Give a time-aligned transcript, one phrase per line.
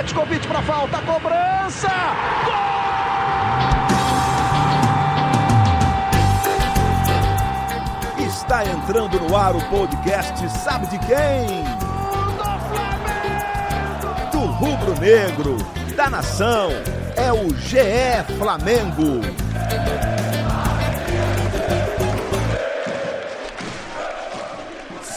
[0.00, 1.90] Petkovic para falta, cobrança!
[2.46, 2.54] Gol!
[8.26, 11.64] Está entrando no ar o podcast Sabe de quem?
[14.32, 15.58] Do rubro-negro,
[15.94, 16.70] da nação,
[17.14, 19.20] é o GE Flamengo.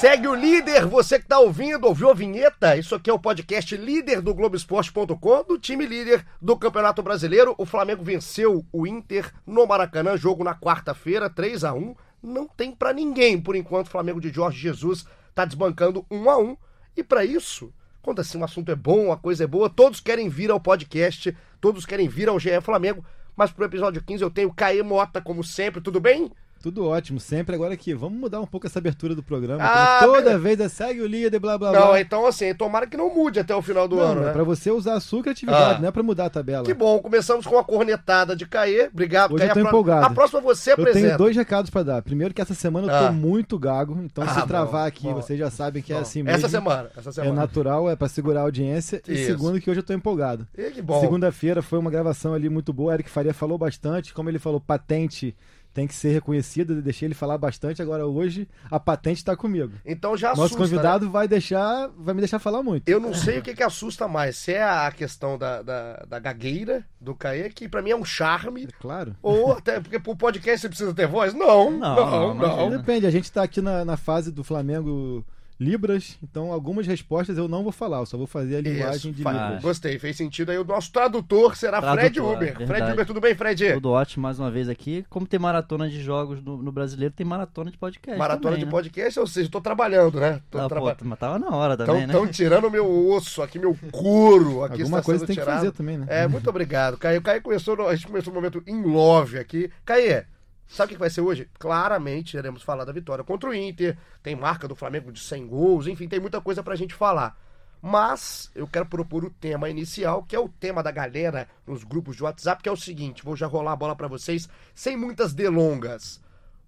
[0.04, 2.75] Segue o líder, você que está ouvindo, ouviu a vinheta?
[2.75, 7.55] Isso aqui é o podcast líder do Globoesporte.com, do time líder do Campeonato Brasileiro.
[7.57, 12.73] O Flamengo venceu o Inter no Maracanã, jogo na quarta-feira, 3 a 1 Não tem
[12.73, 16.57] para ninguém, por enquanto, o Flamengo de Jorge Jesus está desbancando 1 a 1
[16.98, 20.27] E para isso, quando assim o assunto é bom, a coisa é boa, todos querem
[20.27, 23.05] vir ao podcast, todos querem vir ao GE Flamengo.
[23.38, 26.29] Mas pro episódio 15 eu tenho Caê Mota, como sempre, tudo bem?
[26.63, 27.53] Tudo ótimo, sempre.
[27.53, 29.62] Agora aqui, vamos mudar um pouco essa abertura do programa.
[29.62, 31.80] Ah, toda vez é segue o líder, blá blá blá.
[31.81, 34.16] Não, então assim, tomara que não mude até o final do não, ano.
[34.16, 34.30] Não, né?
[34.30, 35.81] é pra você usar a sua criatividade, ah.
[35.81, 36.63] não é pra mudar a tabela.
[36.63, 38.87] Que bom, começamos com a cornetada de Caê.
[38.87, 39.49] Obrigado, Hoje Caê.
[39.49, 40.05] Eu tô a empolgado.
[40.05, 40.99] A próxima você apresenta.
[40.99, 42.02] Eu tenho dois recados pra dar.
[42.02, 43.12] Primeiro que essa semana eu tô ah.
[43.12, 45.15] muito gago, então ah, se travar bom, aqui, bom.
[45.15, 45.99] vocês já sabem que é bom.
[45.99, 46.37] é assim mesmo.
[46.37, 47.34] Essa semana, essa semana.
[47.34, 49.02] É natural, é pra segurar a audiência.
[49.05, 49.12] Isso.
[49.12, 50.48] E segundo que hoje eu tô empolgado.
[50.57, 51.02] E que bom.
[51.02, 52.93] Segunda-feira foi uma gravação ali muito boa.
[52.93, 55.35] Eric Faria falou bastante, como ele falou, patente
[55.74, 57.82] tem que ser reconhecida, deixei ele falar bastante.
[57.82, 59.74] Agora hoje a patente está comigo.
[59.85, 61.12] Então já assusta, Nosso convidado né?
[61.12, 62.88] vai deixar, vai me deixar falar muito.
[62.88, 66.19] Eu não sei o que, que assusta mais, se é a questão da, da, da
[66.19, 68.66] gagueira do Caê, que para mim é um charme.
[68.66, 69.16] É claro.
[69.22, 71.34] Ou até porque pro podcast você precisa ter voz?
[71.34, 72.34] Não, não, não.
[72.35, 72.69] não, não.
[72.69, 73.08] Depende.
[73.08, 75.25] A gente está aqui na, na fase do Flamengo
[75.63, 79.11] Libras, então algumas respostas eu não vou falar, eu só vou fazer a linguagem Isso,
[79.11, 79.61] de Libras.
[79.61, 80.57] Gostei, fez sentido aí.
[80.57, 82.61] O nosso tradutor será tradutor, Fred Uber.
[82.61, 83.73] É Fred Uber, tudo bem, Fred?
[83.73, 85.06] Tudo ótimo mais uma vez aqui.
[85.09, 88.19] Como tem maratona de jogos no, no brasileiro, tem maratona de podcast.
[88.19, 88.72] Maratona também, de né?
[88.72, 90.41] podcast, ou seja, tô trabalhando, né?
[90.51, 90.95] Tô ah, traba...
[90.95, 92.13] pô, mas tava na hora também, tão, né?
[92.13, 94.63] Estão tirando meu osso aqui, meu couro.
[94.63, 95.50] Aqui Alguma coisa tem tirado.
[95.50, 96.06] que fazer também, né?
[96.09, 96.97] É, muito obrigado.
[96.97, 99.72] Caio, Caio começou, a gente começou um momento em love aqui.
[99.85, 100.25] Caio,
[100.67, 101.50] Sabe o que vai ser hoje?
[101.59, 103.97] Claramente iremos falar da vitória contra o Inter.
[104.22, 107.38] Tem marca do Flamengo de 100 gols, enfim, tem muita coisa pra gente falar.
[107.81, 112.16] Mas eu quero propor o tema inicial, que é o tema da galera nos grupos
[112.16, 115.34] de WhatsApp, que é o seguinte: vou já rolar a bola para vocês sem muitas
[115.34, 116.22] delongas.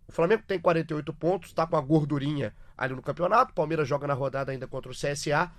[0.08, 3.54] O Flamengo tem 48 pontos, tá com a gordurinha ali no campeonato.
[3.54, 5.52] Palmeiras joga na rodada ainda contra o CSA.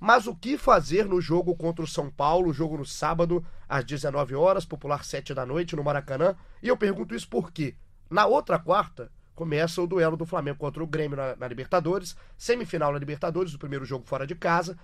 [0.00, 4.34] Mas o que fazer no jogo contra o São Paulo, jogo no sábado, às 19
[4.34, 6.34] horas, popular 7 da noite, no Maracanã?
[6.62, 7.76] E eu pergunto isso por quê?
[8.14, 12.92] Na outra quarta, começa o duelo do Flamengo contra o Grêmio na, na, Libertadores, semifinal
[12.92, 14.78] na Libertadores, o primeiro jogo fora de casa.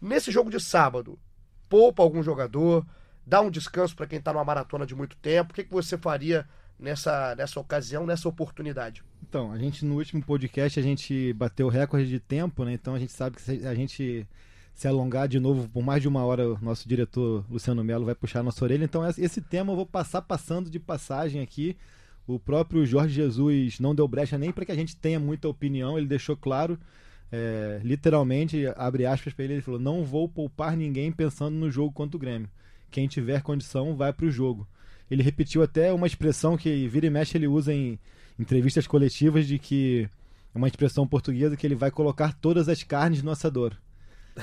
[0.00, 1.18] Nesse jogo de sábado,
[1.68, 2.86] poupa algum jogador,
[3.26, 5.52] dá um descanso para quem está numa maratona de muito tempo.
[5.52, 6.48] O que, que você faria
[6.78, 9.04] nessa, nessa ocasião, nessa oportunidade?
[9.28, 12.72] Então, a gente no último podcast a gente bateu recorde de tempo, né?
[12.72, 14.26] Então a gente sabe que se a gente
[14.72, 18.14] se alongar de novo por mais de uma hora, o nosso diretor Luciano Melo vai
[18.14, 18.84] puxar a nossa orelha.
[18.84, 21.76] Então esse tema eu vou passar passando de passagem aqui
[22.34, 25.98] o próprio Jorge Jesus não deu brecha nem para que a gente tenha muita opinião,
[25.98, 26.78] ele deixou claro,
[27.32, 31.92] é, literalmente, abre aspas para ele, ele falou: Não vou poupar ninguém pensando no jogo
[31.92, 32.48] contra o Grêmio.
[32.90, 34.66] Quem tiver condição, vai para o jogo.
[35.10, 37.98] Ele repetiu até uma expressão que vira e mexe ele usa em
[38.38, 40.08] entrevistas coletivas de que
[40.54, 43.76] é uma expressão portuguesa que ele vai colocar todas as carnes no assador.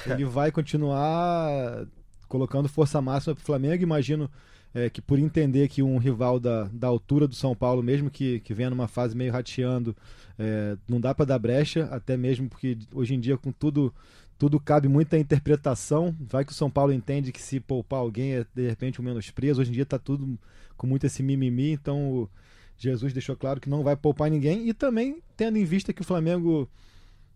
[0.05, 1.85] Ele vai continuar
[2.27, 3.83] colocando força máxima para o Flamengo.
[3.83, 4.29] Imagino
[4.73, 8.39] é, que por entender que um rival da, da altura do São Paulo, mesmo que,
[8.41, 9.95] que venha numa fase meio rateando,
[10.37, 13.93] é, não dá para dar brecha, até mesmo porque hoje em dia com tudo
[14.37, 16.15] tudo cabe muita interpretação.
[16.19, 19.61] Vai que o São Paulo entende que se poupar alguém é de repente um menosprezo.
[19.61, 20.37] Hoje em dia está tudo
[20.75, 22.29] com muito esse mimimi, então o
[22.77, 26.05] Jesus deixou claro que não vai poupar ninguém e também tendo em vista que o
[26.05, 26.69] Flamengo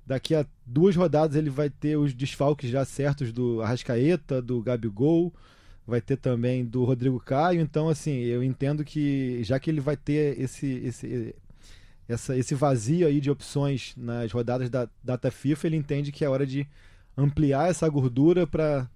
[0.06, 5.34] daqui a duas rodadas ele vai ter os desfalques já certos do Arrascaeta, do Gabigol,
[5.92, 7.62] vai ter também do Rodrigo Caio.
[7.62, 11.36] Então, assim, eu entendo que já que ele vai ter esse, esse,
[12.08, 16.30] essa, esse vazio aí de opções nas rodadas da data FIFA, ele entende que é
[16.30, 16.66] hora de
[17.16, 18.88] ampliar essa gordura para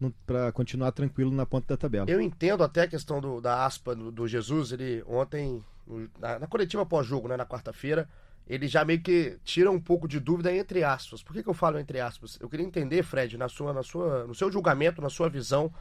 [0.53, 2.09] continuar tranquilo na ponta da tabela.
[2.09, 4.71] Eu entendo até a questão do, da aspa do, do Jesus.
[4.71, 5.61] Ele ontem,
[6.17, 8.07] na, na coletiva pós-jogo, né, na quarta-feira,
[8.47, 11.21] ele já meio que tira um pouco de dúvida entre aspas.
[11.21, 12.37] Por que, que eu falo entre aspas?
[12.39, 15.73] Eu queria entender, Fred, na sua, na sua, no seu julgamento, na sua visão,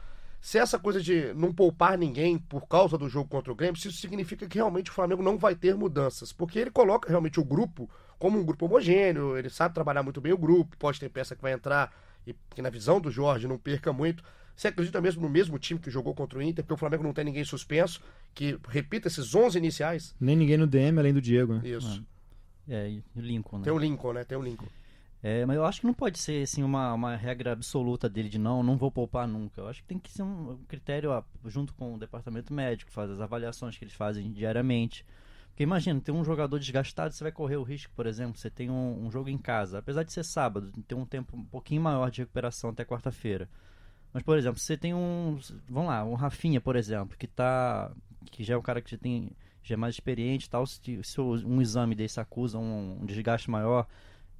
[0.45, 3.87] se essa coisa de não poupar ninguém por causa do jogo contra o Grêmio, se
[3.87, 6.31] isso significa que realmente o Flamengo não vai ter mudanças.
[6.31, 7.89] Porque ele coloca realmente o grupo
[8.19, 11.41] como um grupo homogêneo, ele sabe trabalhar muito bem o grupo, pode ter peça que
[11.41, 11.91] vai entrar
[12.27, 14.23] e que na visão do Jorge não perca muito.
[14.55, 17.11] Você acredita mesmo no mesmo time que jogou contra o Inter, porque o Flamengo não
[17.11, 17.99] tem ninguém suspenso,
[18.31, 20.15] que repita esses 11 iniciais?
[20.19, 21.55] Nem ninguém no DM além do Diego.
[21.55, 21.61] Né?
[21.69, 22.05] Isso.
[22.69, 23.63] É, e o Lincoln, né?
[23.63, 24.23] Tem o Lincoln, né?
[24.23, 24.67] Tem o Lincoln.
[25.27, 28.37] É, mas eu acho que não pode ser assim uma, uma regra absoluta dele de
[28.37, 29.59] não, não vou poupar nunca.
[29.59, 33.09] Eu acho que tem que ser um critério ó, junto com o departamento médico, faz
[33.09, 35.03] as avaliações que eles fazem diariamente.
[35.47, 38.69] Porque imagina, tem um jogador desgastado, você vai correr o risco, por exemplo, você tem
[38.69, 42.11] um, um jogo em casa, apesar de ser sábado, tem um tempo um pouquinho maior
[42.11, 43.49] de recuperação até quarta-feira.
[44.13, 45.39] Mas, por exemplo, você tem um.
[45.67, 47.91] Vamos lá, um Rafinha, por exemplo, que tá.
[48.31, 49.31] que já é um cara que já tem.
[49.63, 50.67] já é mais experiente e tal.
[50.67, 53.87] Se, se um exame desse acusa um, um desgaste maior,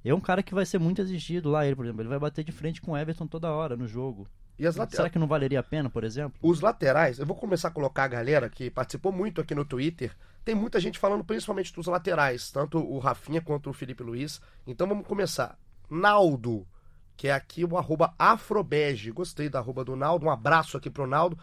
[0.04, 2.44] é um cara que vai ser muito exigido lá, ele, por exemplo, ele vai bater
[2.44, 4.28] de frente com o Everton toda hora no jogo.
[4.58, 4.96] E as laterais.
[4.96, 6.38] Será que não valeria a pena, por exemplo?
[6.42, 10.16] Os laterais, eu vou começar a colocar a galera que participou muito aqui no Twitter.
[10.44, 14.40] Tem muita gente falando principalmente dos laterais, tanto o Rafinha quanto o Felipe Luiz.
[14.66, 15.58] Então vamos começar.
[15.90, 16.66] Naldo,
[17.16, 19.10] que é aqui o arroba afrobege.
[19.10, 20.26] Gostei da arroba do Naldo.
[20.26, 21.38] Um abraço aqui pro Naldo.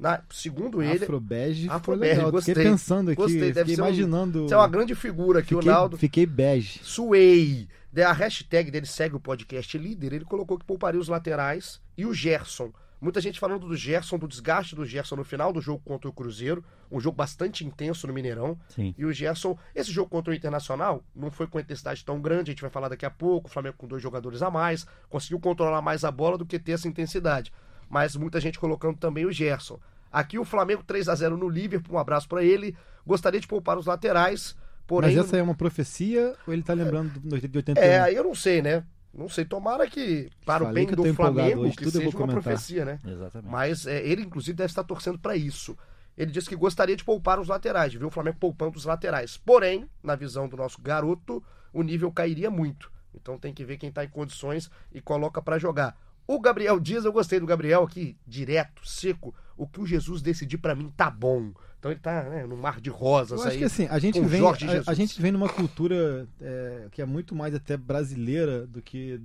[0.00, 1.04] Na, segundo ele.
[1.04, 2.54] Afrobege Afrobege, gostei.
[2.54, 4.48] Fiquei pensando aqui, Gostei, deve fiquei ser um- imaginando.
[4.48, 5.98] Você é uma grande figura aqui, fiquei, o Naldo.
[5.98, 6.80] Fiquei bege.
[6.82, 7.68] Suei.
[7.96, 10.14] A hashtag dele segue o podcast líder.
[10.14, 12.72] Ele colocou que pouparia os laterais e o Gerson.
[12.98, 16.12] Muita gente falando do Gerson, do desgaste do Gerson no final do jogo contra o
[16.12, 16.62] Cruzeiro.
[16.90, 18.58] Um jogo bastante intenso no Mineirão.
[18.68, 18.94] Sim.
[18.96, 22.52] E o Gerson, esse jogo contra o Internacional não foi com intensidade tão grande, a
[22.52, 23.48] gente vai falar daqui a pouco.
[23.48, 26.72] O Flamengo com dois jogadores a mais, conseguiu controlar mais a bola do que ter
[26.72, 27.52] essa intensidade.
[27.90, 29.78] Mas muita gente colocando também o Gerson.
[30.12, 32.76] Aqui o Flamengo 3 a 0 no Liverpool, um abraço pra ele.
[33.04, 34.56] Gostaria de poupar os laterais,
[34.86, 35.14] porém.
[35.14, 37.82] Mas essa é uma profecia ou ele tá lembrando do de 81?
[37.82, 38.84] É, eu não sei, né?
[39.12, 42.04] Não sei, tomara que, para o Falei bem que eu do Flamengo, hoje, que seja
[42.04, 42.42] uma comentar.
[42.42, 42.98] profecia, né?
[43.04, 43.50] Exatamente.
[43.50, 45.76] Mas é, ele, inclusive, deve estar torcendo para isso.
[46.16, 49.36] Ele disse que gostaria de poupar os laterais, de ver o Flamengo poupando os laterais.
[49.36, 52.90] Porém, na visão do nosso garoto, o nível cairia muito.
[53.14, 55.96] Então tem que ver quem está em condições e coloca para jogar.
[56.30, 59.34] O Gabriel Dias, eu gostei do Gabriel aqui, direto, seco.
[59.56, 61.50] O que o Jesus decidir para mim tá bom.
[61.76, 63.58] Então ele tá né, no mar de rosas Eu acho aí.
[63.58, 64.52] que assim, a gente vem, a,
[64.86, 69.20] a gente vem numa cultura é, que é muito mais até brasileira do que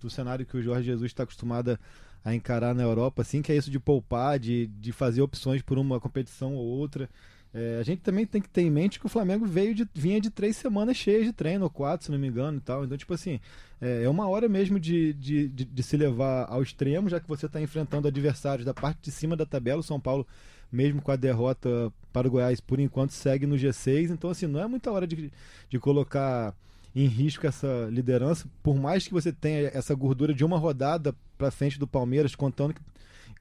[0.00, 1.78] do cenário que o Jorge Jesus está acostumado
[2.24, 5.76] a encarar na Europa, assim, que é isso de poupar, de, de fazer opções por
[5.76, 7.06] uma competição ou outra.
[7.54, 10.20] É, a gente também tem que ter em mente que o Flamengo veio de, vinha
[10.20, 12.84] de três semanas cheias de treino, ou quatro, se não me engano e tal.
[12.84, 13.40] Então, tipo assim,
[13.80, 17.28] é, é uma hora mesmo de, de, de, de se levar ao extremo, já que
[17.28, 19.80] você está enfrentando adversários da parte de cima da tabela.
[19.80, 20.26] O São Paulo,
[20.70, 24.10] mesmo com a derrota para o Goiás, por enquanto segue no G6.
[24.10, 25.32] Então, assim, não é muita hora de,
[25.70, 26.54] de colocar
[26.94, 31.50] em risco essa liderança, por mais que você tenha essa gordura de uma rodada para
[31.50, 32.80] frente do Palmeiras, contando que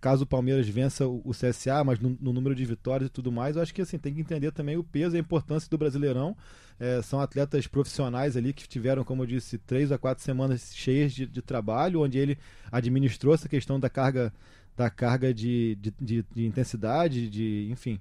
[0.01, 3.55] caso o Palmeiras vença o CSA, mas no, no número de vitórias e tudo mais,
[3.55, 6.35] eu acho que assim tem que entender também o peso e a importância do Brasileirão.
[6.79, 11.13] É, são atletas profissionais ali que tiveram, como eu disse, três a quatro semanas cheias
[11.13, 12.37] de, de trabalho, onde ele
[12.71, 14.33] administrou essa questão da carga
[14.77, 17.97] da carga de, de, de- de intensidade, de enfim,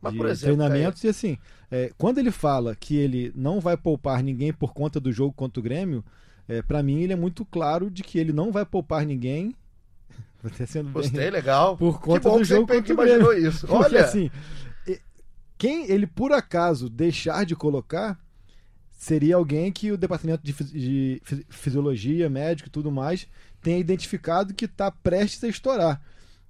[0.00, 1.38] Mas, de exemplo, treinamentos e assim,
[1.70, 5.58] é, quando ele fala que ele não vai poupar ninguém por conta do jogo contra
[5.60, 6.04] o Grêmio,
[6.46, 9.54] é, para mim ele é muito claro de que ele não vai poupar ninguém.
[10.44, 11.76] Até sendo bem- Gostei, legal.
[11.76, 13.66] por que conta bom do que jogo você contra imaginou isso.
[13.66, 14.30] Porque Olha, assim,
[15.56, 18.18] quem ele por acaso deixar de colocar
[18.90, 23.26] seria alguém que o departamento de, fisi- de fisi- fisiologia, médico e tudo mais
[23.60, 26.00] tenha identificado que está prestes a estourar.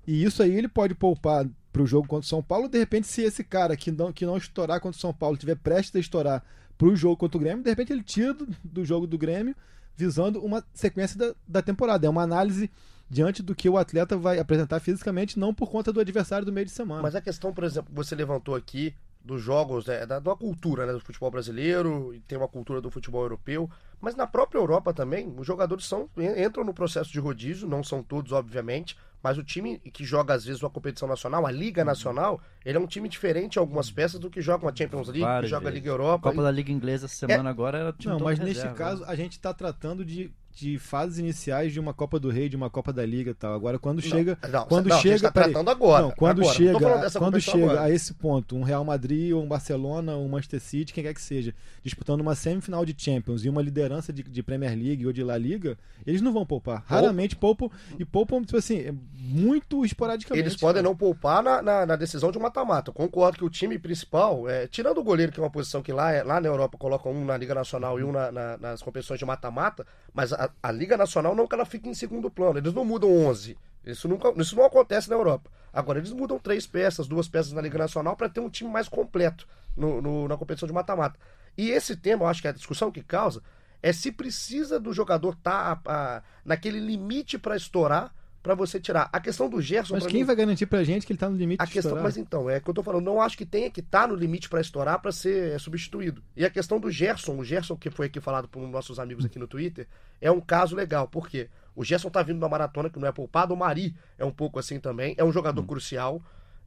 [0.06, 2.68] E isso aí ele pode poupar para o jogo contra o São Paulo.
[2.68, 5.56] De repente, se esse cara que não, que não estourar contra o São Paulo tiver
[5.56, 6.42] prestes a estourar
[6.76, 9.54] para o jogo contra o Grêmio, de repente ele tira do, do jogo do Grêmio
[9.96, 12.06] visando uma sequência da, da temporada.
[12.06, 12.70] É uma análise
[13.10, 16.66] diante do que o atleta vai apresentar fisicamente, não por conta do adversário do meio
[16.66, 17.02] de semana.
[17.02, 20.86] Mas a questão, por exemplo, que você levantou aqui dos jogos, né, da, da cultura
[20.86, 23.68] né, do futebol brasileiro, e tem uma cultura do futebol europeu,
[24.00, 27.82] mas na própria Europa também, os jogadores são, en- entram no processo de rodízio, não
[27.82, 31.84] são todos, obviamente, mas o time que joga às vezes uma competição nacional, a Liga
[31.84, 35.20] Nacional, ele é um time diferente em algumas peças do que joga uma Champions League,
[35.20, 35.84] que Várias joga a vezes.
[35.84, 36.30] Liga Europa.
[36.30, 38.74] Copa da Liga Inglesa essa semana agora era time Não, mas reserva, neste né?
[38.74, 42.56] caso a gente está tratando de, de fases iniciais de uma Copa do Rei, de
[42.56, 43.54] uma Copa da Liga e tal.
[43.54, 46.02] Agora quando chega, não, quando não, a gente chega, tá tratando agora.
[46.02, 46.58] Não, quando agora.
[46.58, 47.82] Não chega, dessa quando chega agora.
[47.82, 51.22] a esse ponto, um Real Madrid ou um Barcelona, um Manchester City, quem quer que
[51.22, 55.22] seja, disputando uma semifinal de Champions e uma liderança de, de Premier League ou de
[55.22, 56.82] La Liga, eles não vão poupar.
[56.86, 60.42] Raramente poupam e poupam tipo assim, é muito esporadicamente.
[60.46, 60.88] Eles podem cara.
[60.88, 62.92] não poupar na, na, na decisão de um mata-mata.
[62.92, 66.12] Concordo que o time principal, é, tirando o goleiro, que é uma posição que lá,
[66.12, 69.18] é- lá na Europa colocam um na Liga Nacional e um na- na- nas competições
[69.18, 72.58] de mata-mata, mas a, a Liga Nacional não que ela fique em segundo plano.
[72.58, 73.56] Eles não mudam 11.
[73.84, 75.50] Isso, nunca, isso não acontece na Europa.
[75.72, 78.88] Agora, eles mudam três peças, duas peças na Liga Nacional para ter um time mais
[78.88, 79.46] completo
[79.76, 81.18] no- no- na competição de mata-mata.
[81.56, 83.42] E esse tema, eu acho que é a discussão que causa
[83.82, 89.08] é se precisa do jogador estar naquele limite para estourar pra você tirar.
[89.12, 89.94] A questão do Gerson.
[89.94, 91.90] Mas quem mim, vai garantir pra gente que ele tá no limite a de questão,
[91.90, 92.04] estourar?
[92.04, 94.48] mas então, é que eu tô falando, não acho que tenha que estar no limite
[94.48, 96.22] pra estourar pra ser é, substituído.
[96.36, 99.38] E a questão do Gerson, o Gerson que foi aqui falado por nossos amigos aqui
[99.38, 99.86] no Twitter,
[100.20, 103.54] é um caso legal, porque o Gerson tá vindo da maratona que não é poupado,
[103.54, 106.22] o Mari é um pouco assim também, é um jogador crucial.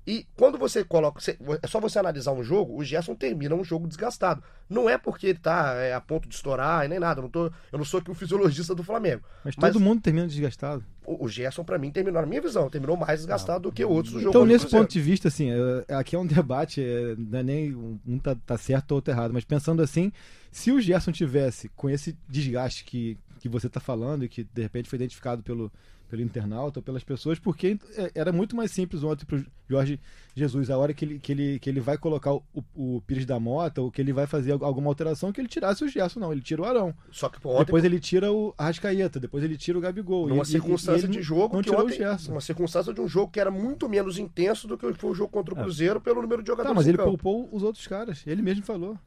[0.05, 1.21] E quando você coloca,
[1.61, 4.43] é só você analisar um jogo, o Gerson termina um jogo desgastado.
[4.67, 7.29] Não é porque ele tá é, a ponto de estourar e nem nada, eu não,
[7.29, 9.21] tô, eu não sou aqui o fisiologista do Flamengo.
[9.45, 10.83] Mas mas- todo mundo termina desgastado.
[11.05, 14.13] O, o Gerson, pra mim, terminou, na minha visão, terminou mais desgastado do que outros
[14.13, 14.29] do jogo.
[14.31, 15.49] Então, nesse ponto de vista, assim,
[15.87, 18.95] é- aqui é um debate, é, não é nem um um tá, tá certo ou
[18.97, 20.11] outro errado, mas pensando assim,
[20.51, 24.61] se o Gerson tivesse com esse desgaste que, que você tá falando e que de
[24.61, 25.71] repente foi identificado pelo,
[26.09, 29.99] pelo internauta ou pelas pessoas, porque é, era muito mais simples ontem pro Jorge
[30.35, 32.43] Jesus, a hora que ele, que ele, que ele vai colocar o,
[32.75, 35.83] o Pires da Mota ou que ele vai fazer al- alguma alteração, que ele tirasse
[35.83, 36.93] o Gerson, não, ele tira o Arão.
[37.11, 40.27] Só que ontem, depois ele tira o Arrascaeta, depois ele tira o Gabigol.
[40.27, 42.31] numa E- e- e circunstância ele de jogo não que tirou ontem, o Gerson.
[42.33, 45.29] uma circunstância de um jogo que era muito menos intenso do que foi o jogo
[45.31, 47.09] contra o Cruzeiro pelo número de jogadores Tá, mas ele campo.
[47.17, 48.21] poupou os outros caras.
[48.27, 48.97] Ele mesmo falou.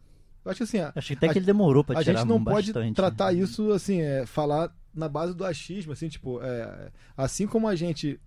[0.44, 2.18] Eu acho que assim, a, Acho que até a- que ele demorou pra a tirar
[2.20, 2.94] gente não pode bastante.
[2.94, 3.38] tratar né?
[3.40, 8.20] isso assim, é, falar na base do achismo, assim, tipo, é, assim como a gente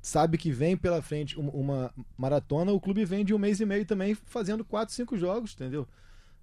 [0.00, 3.66] sabe que vem pela frente um- uma maratona, o clube vem de um mês e
[3.66, 5.86] meio também fazendo quatro, cinco jogos, entendeu?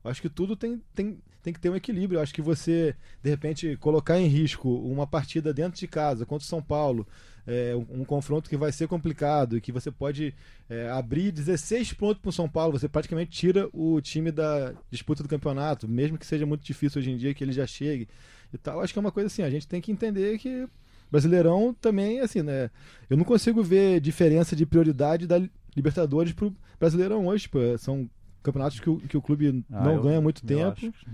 [0.04, 2.20] Eu acho que tudo tem, tem, tem que ter um equilíbrio.
[2.22, 6.48] Acho que você, de repente, colocar em risco uma partida dentro de casa contra o
[6.48, 7.08] São Paulo,
[7.48, 10.34] é, um, um confronto que vai ser complicado e que você pode
[10.70, 15.22] é, abrir 16 pontos para o São Paulo, você praticamente tira o time da disputa
[15.24, 18.08] do campeonato, mesmo que seja muito difícil hoje em dia que ele já chegue
[18.54, 18.80] e tal.
[18.82, 20.68] Acho que é uma coisa assim, a gente tem que entender que
[21.12, 22.70] Brasileirão também, assim, né?
[23.10, 25.40] Eu não consigo ver diferença de prioridade da
[25.76, 27.60] Libertadores pro Brasileirão hoje, pô.
[27.78, 28.10] São
[28.42, 30.72] campeonatos que o, que o clube Ah, não eu- ganha há muito eu tempo.
[30.72, 31.10] acho que-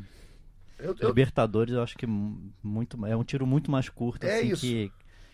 [0.80, 4.38] Eu- eu- Libertadores, eu acho que mu- muito, é um tiro muito mais curto, É
[4.40, 4.62] assim, isso.
[4.62, 4.92] que,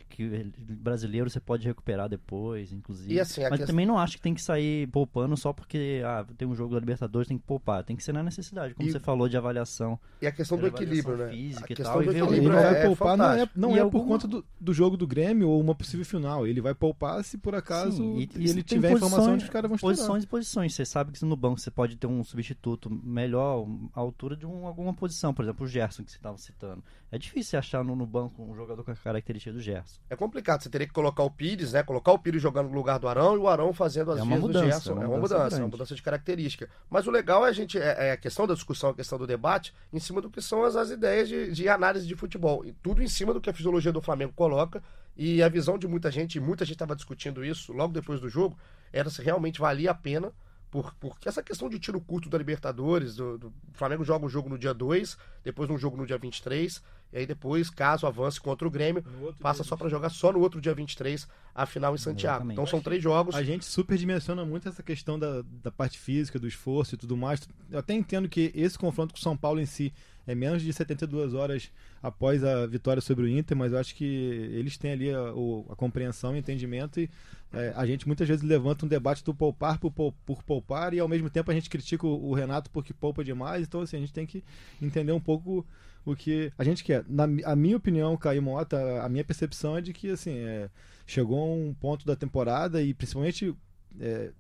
[0.10, 3.14] que brasileiro você pode recuperar depois, inclusive.
[3.14, 6.26] E assim, Mas questão- também não acho que tem que sair poupando só porque ah,
[6.38, 7.84] tem um jogo da Libertadores, tem que poupar.
[7.84, 10.00] Tem que ser na necessidade, como E- você falou de avaliação.
[10.22, 11.30] E a questão do equilíbrio, né?
[11.30, 13.18] física a e questão tal, do e ver o- Ele equilíbrio vai é, é poupar,
[13.18, 16.06] não é, não é alguma- por conta do, do jogo do Grêmio ou uma possível
[16.06, 16.48] final.
[16.48, 19.44] Ele vai poupar se por acaso Sim, e- ele e tem tiver informação posições- de
[19.46, 19.96] que os caras vão estourar.
[19.98, 20.74] Posições e posições.
[20.74, 24.66] Você sabe que no banco você pode ter um substituto melhor, à altura de um-
[24.66, 25.34] alguma posição.
[25.34, 26.84] Por exemplo, o Gerson, que você estava citando.
[27.12, 29.97] É difícil você achar no, no banco um jogador com a característica do Gerson.
[30.10, 31.84] É complicado, você teria que colocar o Pires, né?
[31.84, 34.40] Colocar o Pires jogando no lugar do Arão e o Arão fazendo as É vezes
[34.40, 34.92] mudança, do Gerson.
[34.92, 36.70] é uma É uma mudança mudança, é uma mudança de característica.
[36.90, 39.28] Mas o legal é a gente, é, é a questão da discussão, a questão do
[39.28, 42.64] debate, em cima do que são as, as ideias de, de análise de futebol.
[42.64, 44.82] E tudo em cima do que a fisiologia do Flamengo coloca.
[45.18, 48.30] E a visão de muita gente, e muita gente estava discutindo isso logo depois do
[48.30, 48.58] jogo,
[48.94, 50.32] era se realmente valia a pena.
[50.70, 54.30] Por, porque essa questão de tiro curto da Libertadores, do, do- o Flamengo joga um
[54.30, 58.40] jogo no dia 2, depois um jogo no dia 23, e aí depois, caso avance
[58.40, 59.04] contra o Grêmio,
[59.40, 62.36] passa só para jogar só no outro dia 23 a final em Santiago.
[62.38, 62.54] Exatamente.
[62.56, 63.34] Então são três jogos.
[63.36, 67.48] A gente superdimensiona muito essa questão da, da parte física, do esforço e tudo mais.
[67.72, 69.94] Eu até entendo que esse confronto com o São Paulo em si
[70.28, 71.72] é menos de 72 horas
[72.04, 75.66] após a vitória sobre o Inter, mas eu acho que eles têm ali a, o-
[75.70, 77.10] a compreensão e entendimento e
[77.54, 81.08] é, a gente muitas vezes levanta um debate do poupar por, por poupar e ao
[81.08, 84.12] mesmo tempo a gente critica o, o Renato porque poupa demais, então assim, a gente
[84.12, 84.44] tem que
[84.82, 85.66] entender um pouco
[86.12, 87.04] o que a gente quer.
[87.08, 90.70] Na a minha opinião, Caio Mota, a minha percepção é de que assim, é,
[91.06, 93.54] chegou a um ponto da temporada e principalmente
[94.00, 94.32] é,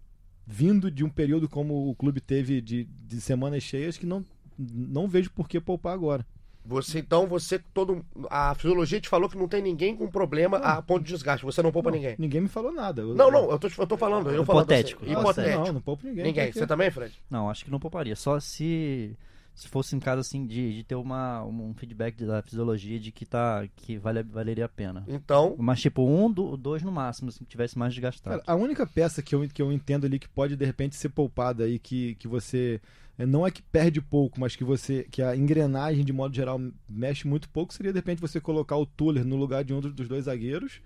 [0.46, 4.24] vindo de um período como o clube teve de, de semanas cheias que não,
[4.58, 6.26] não vejo por que poupar agora.
[6.66, 8.06] Você, então, você todo.
[8.30, 11.46] A fisiologia te falou que não tem ninguém com problema a ponto de desgaste.
[11.46, 12.16] Você não poupa Não, ninguém.
[12.20, 13.04] Ninguém me falou nada.
[13.04, 14.30] Eu- Não, não, eu tô, eu tô falando.
[14.30, 15.00] Eu Hipotético.
[15.06, 15.66] Falando assim, Nossa, hipotético.
[15.66, 16.26] Não, não poupo ninguém.
[16.26, 16.44] ninguém.
[16.44, 16.60] Pra quê?
[16.60, 17.14] Você também, Fred?
[17.30, 18.18] Não, acho que não pouparia.
[18.18, 19.16] Só se
[19.58, 23.26] se fosse em caso assim de, de ter uma, um feedback da fisiologia de que
[23.26, 25.04] tá que vale, valeria a pena.
[25.08, 28.40] Então, Mas tipo um, do, dois no máximo, se tivesse mais desgastado.
[28.40, 31.10] Cara, a única peça que eu, que eu entendo ali que pode de repente ser
[31.10, 32.80] poupada e que, que você
[33.18, 36.62] é, não é que perde pouco, mas que você que a engrenagem de modo geral
[36.88, 39.92] mexe muito pouco seria de repente você colocar o Tuller no lugar de um dos
[39.92, 40.82] dos dois zagueiros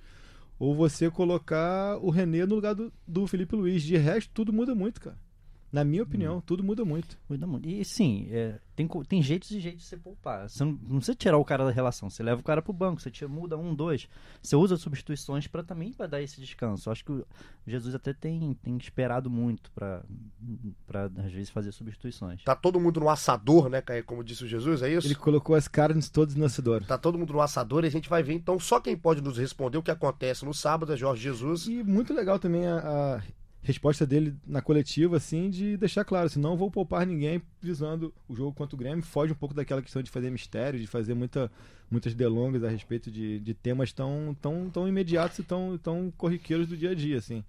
[0.58, 3.84] ou você colocar o René no lugar do, do Felipe Luiz.
[3.84, 5.18] De resto, tudo muda muito, cara.
[5.72, 7.18] Na minha opinião, tudo muda muito.
[7.30, 7.68] Muda muito.
[7.68, 10.50] E sim, é, tem, tem jeitos e jeitos de você poupar.
[10.50, 12.10] Você não, não precisa tirar o cara da relação.
[12.10, 14.08] Você leva o cara pro banco, você tira, muda um, dois.
[14.42, 16.92] Você usa substituições para também para dar esse descanso.
[16.92, 17.26] Acho que o
[17.66, 20.04] Jesus até tem, tem esperado muito para
[20.86, 22.44] para às vezes fazer substituições.
[22.44, 23.82] tá todo mundo no assador, né?
[24.06, 25.08] Como disse o Jesus, é isso?
[25.08, 26.84] Ele colocou as carnes todas no acedor.
[26.84, 28.34] Tá todo mundo no assador e a gente vai ver.
[28.34, 31.68] Então, só quem pode nos responder o que acontece no sábado é Jorge Jesus.
[31.68, 33.22] E muito legal também a, a
[33.64, 38.36] resposta dele na coletiva, assim, de deixar claro, assim, não vou poupar ninguém visando o
[38.36, 41.52] jogo contra o Grêmio, foge um pouco daquela questão de fazer mistério, de fazer muita,
[41.90, 46.68] muitas delongas a respeito de, de temas tão, tão, tão imediatos e tão, tão corriqueiros
[46.68, 47.44] do dia a dia, assim.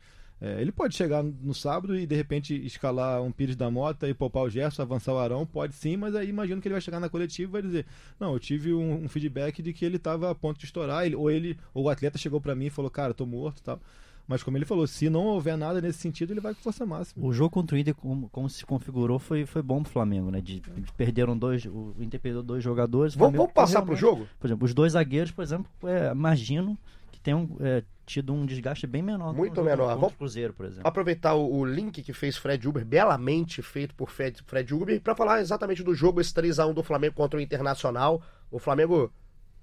[0.45, 4.13] É, ele pode chegar no sábado e de repente escalar um Pires da Mota e
[4.13, 6.99] poupar o Gerson, avançar o Arão, pode sim, mas aí imagino que ele vai chegar
[6.99, 7.87] na coletiva e vai dizer:
[8.19, 11.15] Não, eu tive um, um feedback de que ele estava a ponto de estourar, ele,
[11.15, 13.81] ou ele, ou o atleta chegou para mim e falou: Cara, tô morto tal.
[14.27, 17.27] Mas como ele falou, se não houver nada nesse sentido, ele vai com força máxima.
[17.27, 20.41] O jogo contra o Inter, como, como se configurou, foi, foi bom pro Flamengo, né?
[20.41, 23.15] De, de perderam dois, o Inter perdeu dois jogadores.
[23.15, 24.27] Vamos, vamos passar pro jogo?
[24.39, 26.79] Por exemplo, os dois zagueiros, por exemplo, é, imagino
[27.11, 29.35] que tenham é, tido um desgaste bem menor.
[29.35, 29.95] Muito menor.
[29.97, 30.87] Vamos Cruzeiro, por exemplo.
[30.87, 35.15] Aproveitar o, o, link que fez Fred Uber, belamente feito por Fred, Fred Uber, para
[35.15, 38.23] falar exatamente do jogo, esse 3x1 do Flamengo contra o Internacional.
[38.51, 39.13] O Flamengo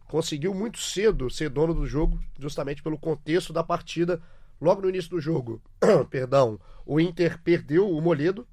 [0.07, 4.21] conseguiu muito cedo ser dono do jogo, justamente pelo contexto da partida
[4.61, 5.61] Logo no início do jogo,
[6.09, 8.47] perdão, o Inter perdeu o Moledo.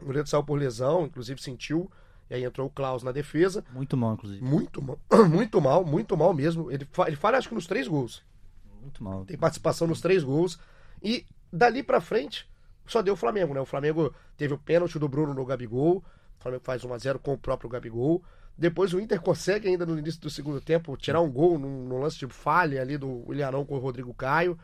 [0.00, 1.90] O Moledo saiu por lesão, inclusive sentiu.
[2.28, 3.64] E aí entrou o Klaus na defesa.
[3.72, 4.42] Muito mal, inclusive.
[4.42, 6.70] Muito mal, muito mal, muito mal mesmo.
[6.70, 8.22] Ele, ele falha, acho que nos três gols.
[8.80, 9.24] Muito mal.
[9.24, 10.58] Tem participação nos três gols.
[11.02, 12.48] E dali pra frente,
[12.86, 13.60] só deu o Flamengo, né?
[13.60, 15.98] O Flamengo teve o pênalti do Bruno no Gabigol.
[15.98, 18.22] O Flamengo faz 1x0 com o próprio Gabigol.
[18.56, 22.00] Depois o Inter consegue, ainda no início do segundo tempo, tirar um gol num, num
[22.00, 24.58] lance de falha ali do Ilharão com o Rodrigo Caio.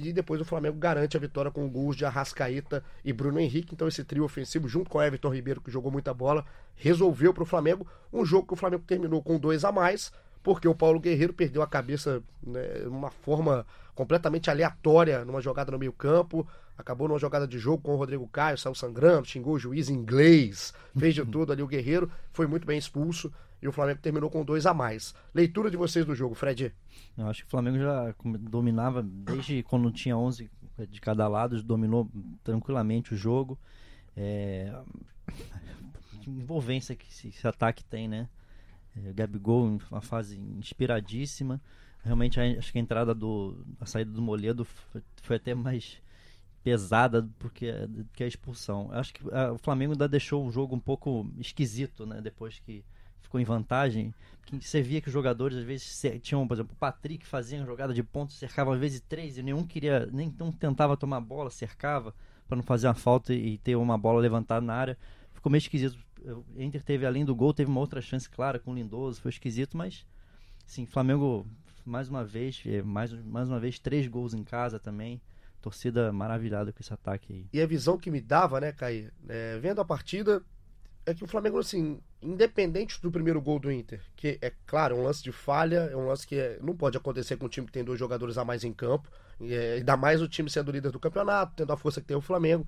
[0.00, 3.74] E depois o Flamengo garante a vitória com gols de Arrascaeta e Bruno Henrique.
[3.74, 7.42] Então esse trio ofensivo, junto com o Everton Ribeiro, que jogou muita bola, resolveu para
[7.42, 11.00] o Flamengo um jogo que o Flamengo terminou com dois a mais, porque o Paulo
[11.00, 16.46] Guerreiro perdeu a cabeça né, de uma forma completamente aleatória numa jogada no meio campo.
[16.78, 20.72] Acabou numa jogada de jogo com o Rodrigo Caio, saiu sangrando, xingou o juiz inglês,
[20.96, 21.60] fez de tudo ali.
[21.60, 25.14] O Guerreiro foi muito bem expulso e o Flamengo terminou com dois a mais.
[25.34, 26.72] Leitura de vocês do jogo, Fred?
[27.16, 30.50] Eu acho que o Flamengo já dominava desde quando tinha 11
[30.88, 32.10] de cada lado, dominou
[32.44, 33.58] tranquilamente o jogo.
[34.16, 34.72] É...
[36.26, 38.28] Envolvência que esse, ataque tem, né?
[38.94, 41.60] É, Gabigol, uma fase inspiradíssima.
[42.04, 43.64] Realmente, acho que a entrada do.
[43.80, 46.00] a saída do Moledo foi, foi até mais
[46.62, 47.72] pesada porque
[48.12, 48.90] que a expulsão.
[48.92, 52.20] Acho que a, o Flamengo ainda deixou o jogo um pouco esquisito, né?
[52.20, 52.84] Depois que
[53.28, 54.12] ficou em vantagem.
[54.46, 57.66] Que você via que os jogadores às vezes tinham, por exemplo, o Patrick fazia uma
[57.66, 61.50] jogada de pontos, cercava às vezes três e nenhum queria, nem não tentava tomar bola,
[61.50, 62.14] cercava
[62.48, 64.98] para não fazer uma falta e ter uma bola levantada na área.
[65.34, 65.98] Ficou meio esquisito.
[66.24, 69.30] O Inter teve além do gol, teve uma outra chance clara com o Lindoso, foi
[69.30, 70.06] esquisito, mas
[70.66, 71.46] sim, Flamengo
[71.84, 75.20] mais uma vez, é, mais, mais uma vez três gols em casa também
[75.60, 77.46] torcida maravilhada com esse ataque aí.
[77.52, 80.42] E a visão que me dava, né, Caí, é, vendo a partida,
[81.08, 84.98] é que o Flamengo, assim, independente do primeiro gol do Inter, que é claro, é
[84.98, 87.66] um lance de falha, é um lance que é, não pode acontecer com um time
[87.66, 89.08] que tem dois jogadores a mais em campo,
[89.40, 92.16] e é, ainda mais o time sendo líder do campeonato, tendo a força que tem
[92.16, 92.66] o Flamengo.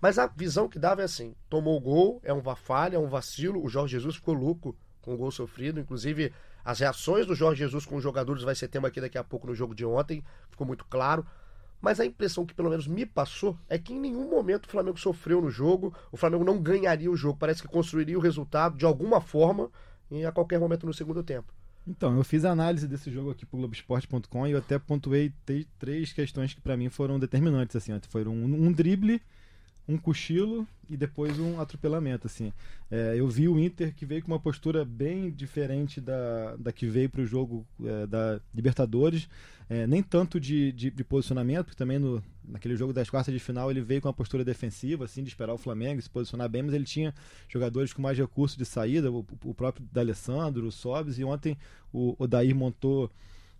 [0.00, 3.08] Mas a visão que dava é assim: tomou o gol, é uma falha, é um
[3.08, 3.62] vacilo.
[3.62, 5.80] O Jorge Jesus ficou louco com o gol sofrido.
[5.80, 6.32] Inclusive,
[6.64, 9.46] as reações do Jorge Jesus com os jogadores vai ser tema aqui daqui a pouco
[9.46, 11.26] no jogo de ontem, ficou muito claro.
[11.80, 14.98] Mas a impressão que pelo menos me passou é que em nenhum momento o Flamengo
[14.98, 18.84] sofreu no jogo, o Flamengo não ganharia o jogo, parece que construiria o resultado de
[18.84, 19.70] alguma forma
[20.10, 21.52] e a qualquer momento no segundo tempo.
[21.86, 25.32] Então, eu fiz a análise desse jogo aqui pro Globoesporte.com e eu até pontuei
[25.78, 29.22] três questões que para mim foram determinantes assim, foram um, um drible
[29.90, 32.52] um cochilo e depois um atropelamento, assim.
[32.90, 36.86] É, eu vi o Inter que veio com uma postura bem diferente da, da que
[36.86, 39.28] veio para o jogo é, da Libertadores,
[39.68, 43.38] é, nem tanto de, de, de, posicionamento, porque também no, naquele jogo das quartas de
[43.38, 46.62] final ele veio com uma postura defensiva, assim, de esperar o Flamengo se posicionar bem,
[46.62, 47.14] mas ele tinha
[47.48, 51.56] jogadores com mais recurso de saída, o, o próprio D'Alessandro, o Sobis, e ontem
[51.92, 53.10] o Odair montou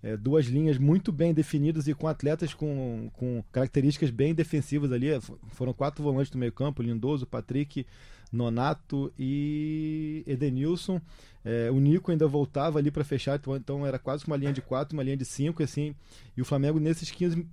[0.03, 5.09] é, duas linhas muito bem definidas e com atletas com, com características bem defensivas ali.
[5.49, 7.87] Foram quatro volantes do meio campo, Lindoso, Patrick,
[8.33, 11.01] Nonato e Edenilson.
[11.45, 14.63] É, o Nico ainda voltava ali para fechar, então, então era quase uma linha de
[14.63, 15.95] quatro, uma linha de cinco, assim.
[16.37, 17.47] E o Flamengo nesses 15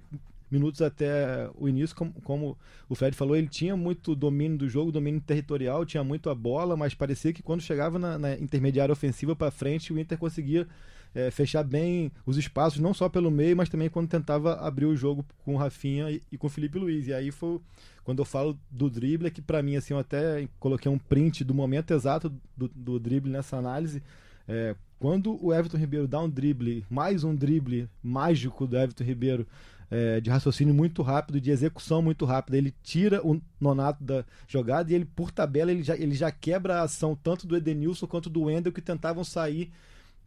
[0.50, 2.58] minutos até o início, como, como,
[2.88, 6.78] o Fred falou, ele tinha muito domínio do jogo, domínio territorial, tinha muito a bola,
[6.78, 10.68] mas parecia que quando chegava na, na intermediária ofensiva para frente, o Inter conseguia
[11.14, 14.96] é, fechar bem os espaços, não só pelo meio, mas também quando tentava abrir o
[14.96, 17.08] jogo com o Rafinha e, e com o Felipe Luiz.
[17.08, 17.60] E aí foi
[18.04, 21.44] quando eu falo do drible, é que para mim, assim, eu até coloquei um print
[21.44, 24.02] do momento exato do, do drible nessa análise.
[24.48, 29.46] É, quando o Everton Ribeiro dá um drible, mais um drible mágico do Everton Ribeiro,
[29.92, 32.58] é, de raciocínio muito rápido, de execução muito rápida.
[32.58, 36.78] Ele tira o Nonato da jogada e ele, por tabela, ele já, ele já quebra
[36.78, 39.72] a ação tanto do Edenilson quanto do Wendel que tentavam sair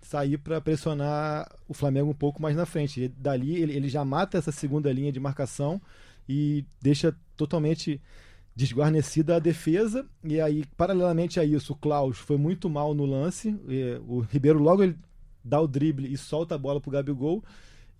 [0.03, 3.05] sair para pressionar o Flamengo um pouco mais na frente.
[3.05, 5.81] E dali ele, ele já mata essa segunda linha de marcação
[6.29, 8.01] e deixa totalmente
[8.55, 10.07] desguarnecida a defesa.
[10.25, 13.57] E aí, paralelamente a isso, o Klaus foi muito mal no lance.
[14.07, 14.97] o Ribeiro logo ele
[15.45, 17.43] dá o drible e solta a bola pro Gabigol.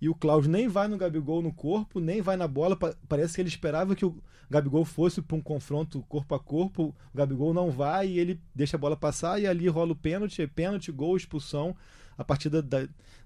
[0.01, 2.75] E o Klaus nem vai no Gabigol no corpo, nem vai na bola.
[3.07, 4.17] Parece que ele esperava que o
[4.49, 6.95] Gabigol fosse para um confronto corpo a corpo.
[7.13, 9.39] O Gabigol não vai e ele deixa a bola passar.
[9.39, 11.75] E ali rola o pênalti, pênalti, gol, expulsão.
[12.17, 12.61] A partir da,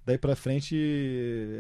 [0.06, 0.78] daí para frente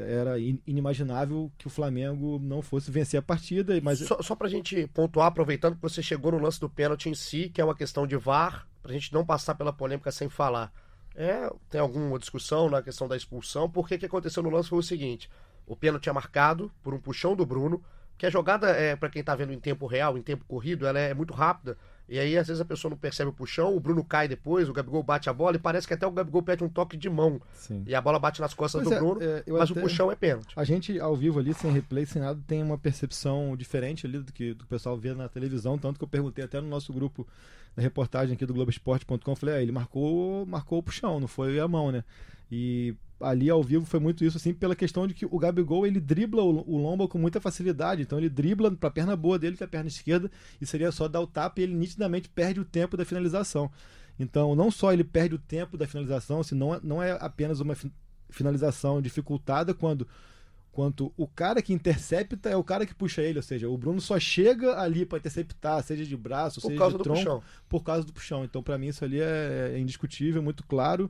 [0.05, 3.79] era inimaginável que o Flamengo não fosse vencer a partida.
[3.81, 3.99] Mas...
[3.99, 7.15] Só, só para a gente pontuar, aproveitando que você chegou no lance do pênalti em
[7.15, 10.27] si, que é uma questão de VAR, para a gente não passar pela polêmica sem
[10.27, 10.73] falar.
[11.15, 14.79] É, tem alguma discussão na questão da expulsão, porque o que aconteceu no lance foi
[14.79, 15.29] o seguinte:
[15.65, 17.81] o pênalti é marcado por um puxão do Bruno,
[18.17, 20.99] que a jogada, é, para quem tá vendo em tempo real, em tempo corrido, ela
[20.99, 21.77] é muito rápida.
[22.07, 24.73] E aí, às vezes, a pessoa não percebe o puxão, o Bruno cai depois, o
[24.73, 27.41] Gabigol bate a bola e parece que até o Gabigol pede um toque de mão.
[27.53, 27.83] Sim.
[27.87, 29.79] E a bola bate nas costas pois do é, Bruno, é, mas até...
[29.79, 30.53] o puxão é pênalti.
[30.55, 34.31] A gente, ao vivo ali, sem replay, sem nada, tem uma percepção diferente ali do
[34.31, 36.93] que, do que o pessoal vê na televisão, tanto que eu perguntei até no nosso
[36.93, 37.27] grupo
[37.75, 41.67] da reportagem aqui do Globoesporte.com, falei, ah, ele marcou, marcou o puxão, não foi a
[41.67, 42.03] mão, né?
[42.51, 45.99] E ali ao vivo foi muito isso, assim, pela questão de que o Gabigol ele
[45.99, 48.01] dribla o, Lomba com muita facilidade.
[48.01, 50.91] Então ele dribla para a perna boa dele, que é a perna esquerda, e seria
[50.91, 53.71] só dar o tapa e ele nitidamente perde o tempo da finalização.
[54.17, 57.75] Então, não só ele perde o tempo da finalização, se não, não é apenas uma
[58.29, 60.07] finalização dificultada quando
[60.75, 64.01] quanto o cara que intercepta é o cara que puxa ele, ou seja, o Bruno
[64.01, 68.11] só chega ali para interceptar, seja de braço, por seja de tronco, por causa do
[68.11, 68.43] puxão.
[68.43, 71.09] Então, para mim, isso ali é, é indiscutível, muito claro.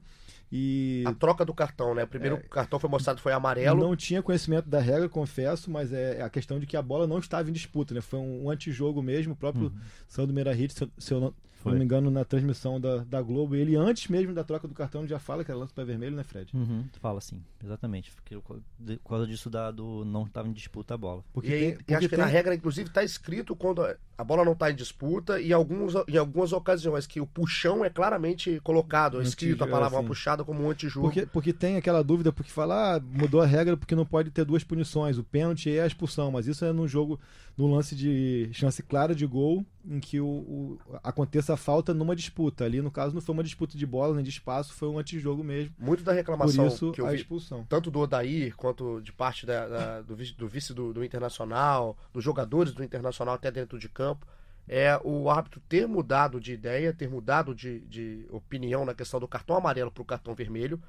[0.51, 1.04] E...
[1.08, 2.04] A troca do cartão, né?
[2.04, 3.82] O primeiro é, cartão foi mostrado foi amarelo.
[3.82, 7.08] Não tinha conhecimento da regra, confesso, mas é, é a questão de que a bola
[7.08, 8.01] não estava em disputa, né?
[8.01, 9.80] Foi um, um antijogo mesmo, o próprio uhum.
[10.08, 11.34] Sandro Meirahit, se, se eu não,
[11.69, 14.73] se não me engano, na transmissão da, da Globo, ele antes mesmo da troca do
[14.73, 16.56] cartão já fala que era lance para vermelho, né, Fred?
[16.56, 18.12] Uhum, fala sim, exatamente.
[18.12, 21.23] Porque por causa disso da, do não estava em disputa a bola.
[21.34, 23.84] Porque e, aí, tem, porque acho que na regra, inclusive, está escrito quando
[24.17, 27.89] a bola não está em disputa e alguns, em algumas ocasiões que o puxão é
[27.89, 30.08] claramente colocado, escrito a palavra assim.
[30.08, 31.08] puxada como um antijogo.
[31.08, 34.45] Porque, porque tem aquela dúvida, porque fala, ah, mudou a regra porque não pode ter
[34.45, 37.19] duas punições, o pênalti e a expulsão, mas isso é num jogo,
[37.58, 42.15] no lance de chance clara de gol, em que o, o, aconteça a falta numa
[42.15, 42.65] disputa.
[42.65, 45.43] Ali, no caso, não foi uma disputa de bola nem de espaço, foi um antijogo
[45.43, 45.73] mesmo.
[45.78, 47.65] Muito da reclamação Por isso, que eu a vi, expulsão.
[47.69, 52.23] tanto do Odair quanto de parte da, da, do, do, vice do, do Internacional, dos
[52.23, 54.04] jogadores do Internacional até dentro de campo,
[54.67, 59.27] é o árbitro ter mudado de ideia, ter mudado de, de opinião na questão do
[59.27, 60.81] cartão amarelo para o cartão vermelho,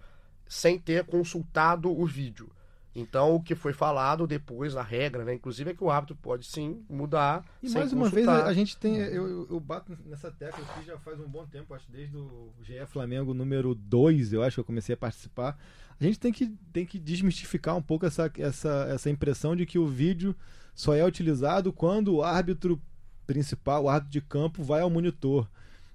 [0.46, 2.50] sem ter consultado o vídeo.
[2.98, 5.34] Então, o que foi falado depois, a regra, né?
[5.34, 7.44] Inclusive, é que o árbitro pode sim mudar.
[7.62, 8.96] E mais uma vez, a, gente tem.
[8.96, 12.86] Eu, eu bato nessa tecla aqui já faz um bom tempo, acho desde o GE
[12.86, 15.58] Flamengo número 2, eu acho que eu comecei a participar.
[16.00, 19.78] A gente tem que, tem que desmistificar um pouco essa, essa, essa impressão de que
[19.78, 20.34] o vídeo
[20.74, 22.80] só é utilizado quando o árbitro
[23.26, 25.48] principal, o árbitro de campo, vai ao monitor.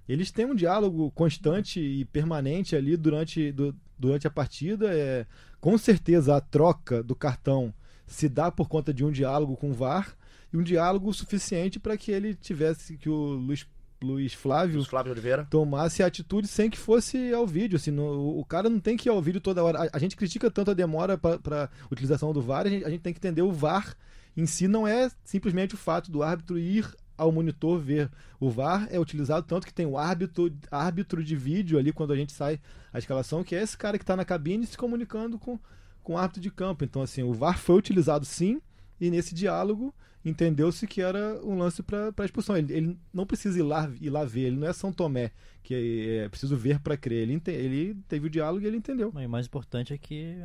[0.07, 4.93] Eles têm um diálogo constante e permanente ali durante, do, durante a partida.
[4.93, 5.25] É,
[5.59, 7.73] com certeza a troca do cartão
[8.05, 10.15] se dá por conta de um diálogo com o VAR
[10.51, 13.65] e um diálogo suficiente para que ele tivesse que o Luiz
[14.03, 17.75] Luiz Flávio, Luiz Flávio Oliveira tomasse a atitude sem que fosse ao vídeo.
[17.75, 19.83] Assim, no, o cara não tem que ir ao vídeo toda hora.
[19.83, 23.01] A, a gente critica tanto a demora para utilização do VAR, a gente, a gente,
[23.01, 23.95] tem que entender o VAR
[24.35, 28.09] em si não é simplesmente o fato do árbitro ir ao monitor ver.
[28.39, 32.15] O VAR é utilizado tanto que tem o árbitro, árbitro de vídeo ali quando a
[32.15, 32.59] gente sai
[32.91, 35.59] a escalação, que é esse cara que está na cabine se comunicando com,
[36.03, 36.83] com o árbitro de campo.
[36.83, 38.61] Então, assim, o VAR foi utilizado sim,
[38.99, 39.93] e nesse diálogo
[40.23, 42.55] entendeu-se que era um lance para expulsão.
[42.55, 45.31] Ele, ele, não precisa ir lá, ir lá ver, ele não é São Tomé,
[45.63, 47.23] que é, é preciso ver para crer.
[47.23, 49.11] Ele, ente, ele teve o diálogo e ele entendeu.
[49.17, 50.35] E o mais importante é que,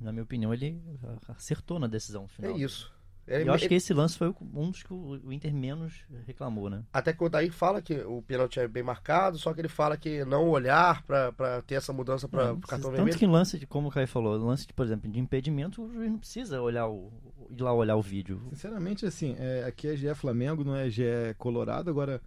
[0.00, 0.80] na minha opinião, ele
[1.28, 2.52] acertou na decisão final.
[2.52, 2.92] É isso.
[3.28, 3.68] Ele, eu acho ele...
[3.68, 6.82] que esse lance foi um dos que o Inter menos reclamou, né?
[6.92, 9.96] Até que o Daí fala que o pênalti é bem marcado, só que ele fala
[9.96, 13.12] que não olhar para ter essa mudança para o cartão vermelho.
[13.12, 15.92] Tanto que lance, de, como o Caio falou, lance, de, por exemplo, de impedimento, o
[15.92, 17.12] juiz não precisa olhar o,
[17.50, 18.40] ir lá olhar o vídeo.
[18.50, 21.90] Sinceramente, assim, é, aqui é GE Flamengo, não é GE Colorado.
[21.90, 22.22] Agora,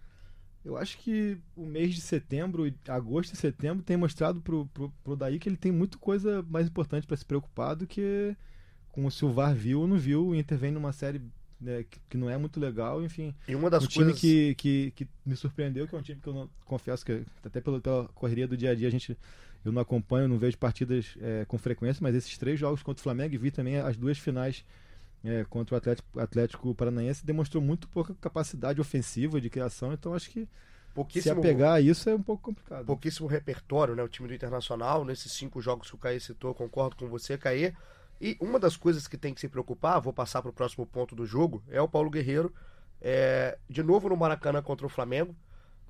[0.63, 5.15] eu acho que o mês de setembro, agosto e setembro, tem mostrado pro, pro, pro
[5.15, 8.35] Daí que ele tem muita coisa mais importante para se preocupar do que
[8.91, 11.21] com o Silvar viu ou não viu, o Inter vem numa série
[11.59, 13.33] né, que, que, não é muito legal, enfim.
[13.47, 14.19] E uma das um coisas...
[14.19, 17.23] time que, que, que me surpreendeu, que é um time que eu não confesso que
[17.43, 19.17] até pela, pela correria do dia a dia a gente
[19.63, 23.03] eu não acompanho, não vejo partidas é, com frequência, mas esses três jogos contra o
[23.03, 24.65] Flamengo e vi também as duas finais
[25.23, 30.31] é, contra o Atlético, Atlético Paranaense demonstrou muito pouca capacidade ofensiva de criação, então acho
[30.31, 30.47] que
[31.21, 32.85] se apegar a isso é um pouco complicado.
[32.85, 34.03] Pouquíssimo repertório, né?
[34.03, 37.73] O time do Internacional, nesses cinco jogos que o Caê citou, concordo com você, Caê
[38.21, 41.15] E uma das coisas que tem que se preocupar, vou passar para o próximo ponto
[41.15, 42.53] do jogo, é o Paulo Guerreiro,
[43.01, 45.35] é, de novo no Maracanã contra o Flamengo,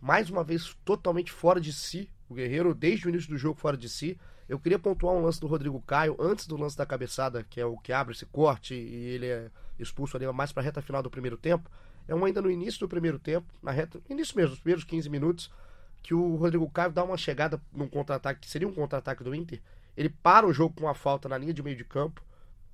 [0.01, 3.75] mais uma vez totalmente fora de si, o Guerreiro, desde o início do jogo fora
[3.75, 4.17] de si.
[4.47, 7.65] Eu queria pontuar um lance do Rodrigo Caio, antes do lance da cabeçada, que é
[7.65, 11.03] o que abre esse corte e ele é expulso ali mais para a reta final
[11.03, 11.69] do primeiro tempo.
[12.07, 15.09] É um ainda no início do primeiro tempo, na reta, início mesmo, os primeiros 15
[15.09, 15.51] minutos,
[16.01, 19.61] que o Rodrigo Caio dá uma chegada num contra-ataque, que seria um contra-ataque do Inter.
[19.95, 22.21] Ele para o jogo com uma falta na linha de meio de campo,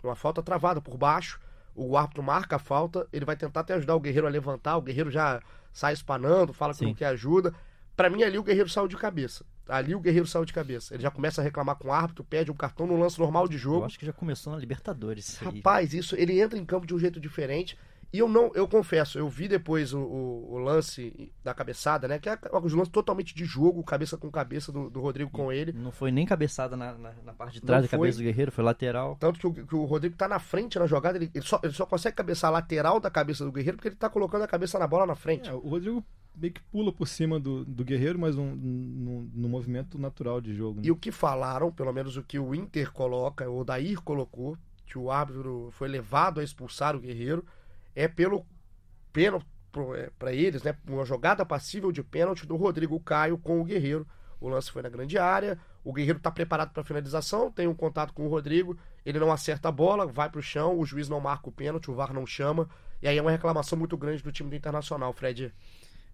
[0.04, 1.40] uma falta travada por baixo.
[1.76, 4.82] O árbitro marca a falta, ele vai tentar até ajudar o Guerreiro a levantar, o
[4.82, 6.86] Guerreiro já sai espanando, fala que Sim.
[6.88, 7.54] não quer ajuda.
[7.96, 9.46] Pra mim, ali o Guerreiro saiu de cabeça.
[9.68, 10.94] Ali o Guerreiro saiu de cabeça.
[10.94, 13.56] Ele já começa a reclamar com o árbitro, pede um cartão no lance normal de
[13.56, 13.86] Eu jogo.
[13.86, 15.28] acho que já começou na Libertadores.
[15.30, 15.58] isso aí.
[15.58, 17.78] Rapaz, isso, ele entra em campo de um jeito diferente.
[18.14, 22.18] E eu não, eu confesso, eu vi depois o, o- o lance da cabeçada, né?
[22.20, 25.74] Que é um lance totalmente de jogo, cabeça com cabeça do, do Rodrigo com ele.
[25.74, 28.00] Não foi nem cabeçada na, na, na parte de Não trás da foi.
[28.00, 29.18] cabeça do Guerreiro, foi lateral.
[29.20, 31.74] Tanto que o, que o Rodrigo tá na frente na jogada, ele, ele só, ele
[31.74, 34.80] só consegue cabeçar a lateral da cabeça do Guerreiro porque ele tá colocando a cabeça
[34.80, 35.50] na bola na frente.
[35.50, 36.02] É, o Rodrigo
[36.34, 40.54] meio que pula por cima do, do Guerreiro, mas um, no, no movimento natural de
[40.54, 40.80] jogo.
[40.80, 40.88] né?
[40.88, 44.98] E o que falaram, pelo menos o que o Inter coloca, o Dair colocou, que
[44.98, 47.44] o árbitro foi levado a expulsar o Guerreiro,
[47.98, 48.46] é pelo
[49.12, 49.48] pênalti
[50.20, 50.78] para eles, né?
[50.88, 54.08] Uma jogada passível de pênalti do Rodrigo Caio com o Guerreiro.
[54.40, 58.14] O lance foi na grande área, o Guerreiro está preparado para finalização, tem um contato
[58.14, 61.20] com o Rodrigo, ele não acerta a bola, vai para o chão, o juiz não
[61.20, 62.70] marca o pênalti, o VAR não chama,
[63.02, 65.52] e aí é uma reclamação muito grande do time do Internacional, Fred.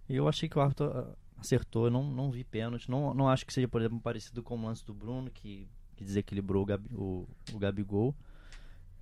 [0.08, 2.90] Eu achei que o árbitro ah, acertou, não, não vi pênalti.
[2.90, 6.02] Não, não acho que seja, por exemplo, parecido com o lance do Bruno, que, que
[6.02, 8.14] desequilibrou o, Gabi, o, o Gabigol.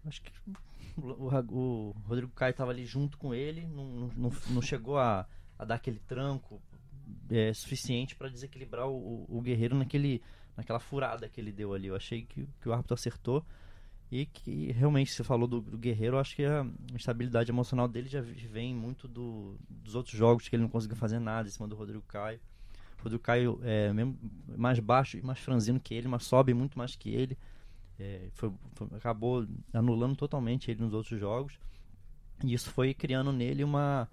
[0.05, 0.33] Acho que
[0.99, 5.27] o, o Rodrigo Caio estava ali junto com ele, não, não, não- chegou a,
[5.59, 6.61] a dar aquele tranco
[7.31, 10.23] é, suficiente para desequilibrar o, o- o Guerreiro naquele,
[10.57, 11.89] naquela furada que ele deu ali.
[11.89, 13.45] Eu achei que, que o árbitro acertou.
[14.11, 18.09] E que realmente você falou do, do Guerreiro, eu acho que a estabilidade emocional dele
[18.11, 21.67] já vem muito do- dos outros jogos que ele não conseguiu fazer nada em cima
[21.67, 22.39] do Rodrigo Caio.
[23.01, 24.19] O Rodrigo Caio é mesmo
[24.55, 27.39] mais baixo e mais franzino que ele, mas sobe muito mais que ele.
[28.03, 31.53] É, foi- foi- acabou anulando totalmente ele nos outros jogos.
[32.45, 34.09] E isso foi criando nele uma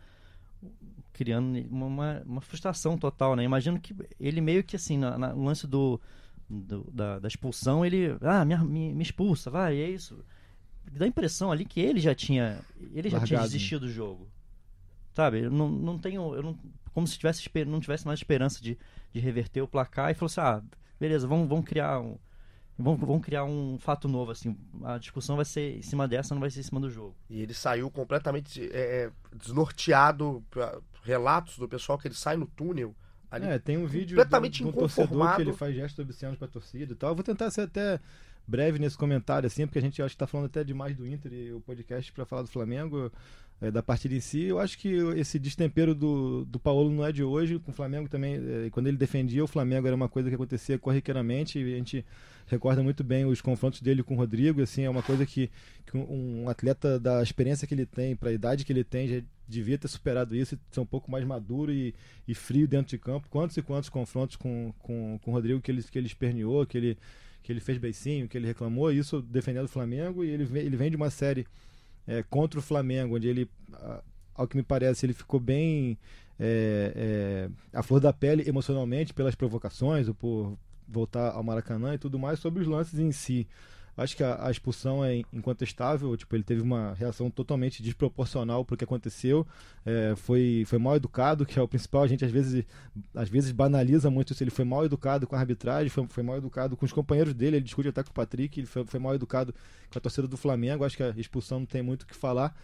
[1.14, 3.44] criando uma, uma, frustração total, né?
[3.44, 6.00] Imagino que ele meio que assim, na, na- no lance do,
[6.50, 10.24] do- da, da expulsão, ele, ah, me, me, me expulsa, vai, é isso.
[10.92, 12.60] Dá a impressão ali que ele já tinha,
[12.94, 13.44] ele já tinha Largado.
[13.54, 14.28] desistido do jogo.
[15.14, 15.42] Sabe?
[15.46, 16.58] Eu não, não tenho, eu não,
[16.94, 18.78] como se tivesse, não tivesse mais esperança de,
[19.14, 20.62] de reverter o placar e falou assim, ah,
[21.00, 22.18] beleza, vamos, vamos criar um
[22.80, 24.56] vamos, vamos criar um fato novo assim.
[24.84, 27.16] A discussão vai ser em cima dessa, não vai ser em cima do jogo.
[27.30, 30.44] E ele saiu completamente é, é, desnorteado.
[30.50, 32.94] pra- Relatos do pessoal que ele sai no túnel.
[33.32, 35.36] Ali, É, tem um vídeo completamente de um torcedor inconformado.
[35.38, 37.12] que ele faz gestos obscenos pra torcida e tal.
[37.12, 38.00] Eu vou tentar ser até
[38.46, 41.32] breve nesse comentário, assim, porque a gente acho que tá falando até demais do Inter
[41.32, 43.12] e o podcast pra falar do Flamengo,
[43.62, 44.44] é, da partida em si.
[44.44, 48.08] Eu acho que esse destempero do, do Paulo não é de hoje, com o Flamengo
[48.08, 51.78] também, é, quando ele defendia o Flamengo era uma coisa que acontecia corriqueiramente e a
[51.78, 52.06] gente
[52.48, 55.52] recorda muito bem os confrontos dele com o Rodrigo, assim, é uma coisa que,
[55.86, 59.78] que um, atleta da experiência que ele tem, pra idade que ele tem, já devia
[59.78, 61.94] ter superado isso ser um pouco mais maduro e,
[62.28, 63.28] e frio dentro de campo.
[63.30, 66.78] Quantos e quantos confrontos com, com, com o Rodrigo que ele, que ele esperneou, que
[66.78, 66.98] ele,
[67.44, 70.90] que ele fez beicinho, que ele reclamou, isso defendendo o Flamengo, e ele ele vem
[70.90, 71.46] de uma série
[72.10, 73.48] é, contra o Flamengo, onde ele,
[74.34, 75.96] ao que me parece, ele ficou bem
[76.40, 82.18] é, é, flor da pele emocionalmente pelas provocações, ou por voltar ao Maracanã e tudo
[82.18, 83.48] mais, sobre os lances em si.
[84.00, 88.76] Acho que a, a expulsão é incontestável, tipo, ele teve uma reação totalmente desproporcional para
[88.76, 89.46] o que aconteceu,
[89.86, 92.64] é, foi, foi mal educado, que é o principal, a gente às vezes,
[93.14, 96.38] às vezes banaliza muito isso, ele foi mal educado com a arbitragem, foi, foi mal
[96.38, 99.14] educado com os companheiros dele, ele discute até com o Patrick, ele foi, foi mal
[99.14, 99.54] educado
[99.92, 102.56] com a torcida do Flamengo, acho que a expulsão não tem muito o que falar.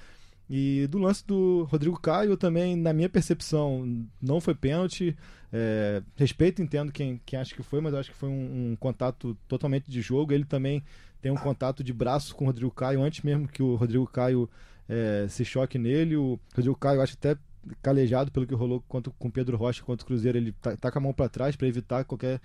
[0.50, 5.18] E do lance do Rodrigo Caio também, na minha percepção, não foi pênalti.
[5.52, 9.36] É, respeito, entendo quem, quem acha que foi, mas acho que foi um, um contato
[9.48, 10.34] totalmente de jogo.
[10.34, 10.84] Ele também
[11.26, 14.48] tem um contato de braço com o Rodrigo Caio, antes mesmo que o Rodrigo Caio
[14.88, 16.16] é, se choque nele.
[16.16, 17.36] O Rodrigo Caio, acho até
[17.82, 21.12] calejado pelo que rolou contra, com Pedro Rocha contra o Cruzeiro, ele com a mão
[21.12, 22.40] para trás para evitar qualquer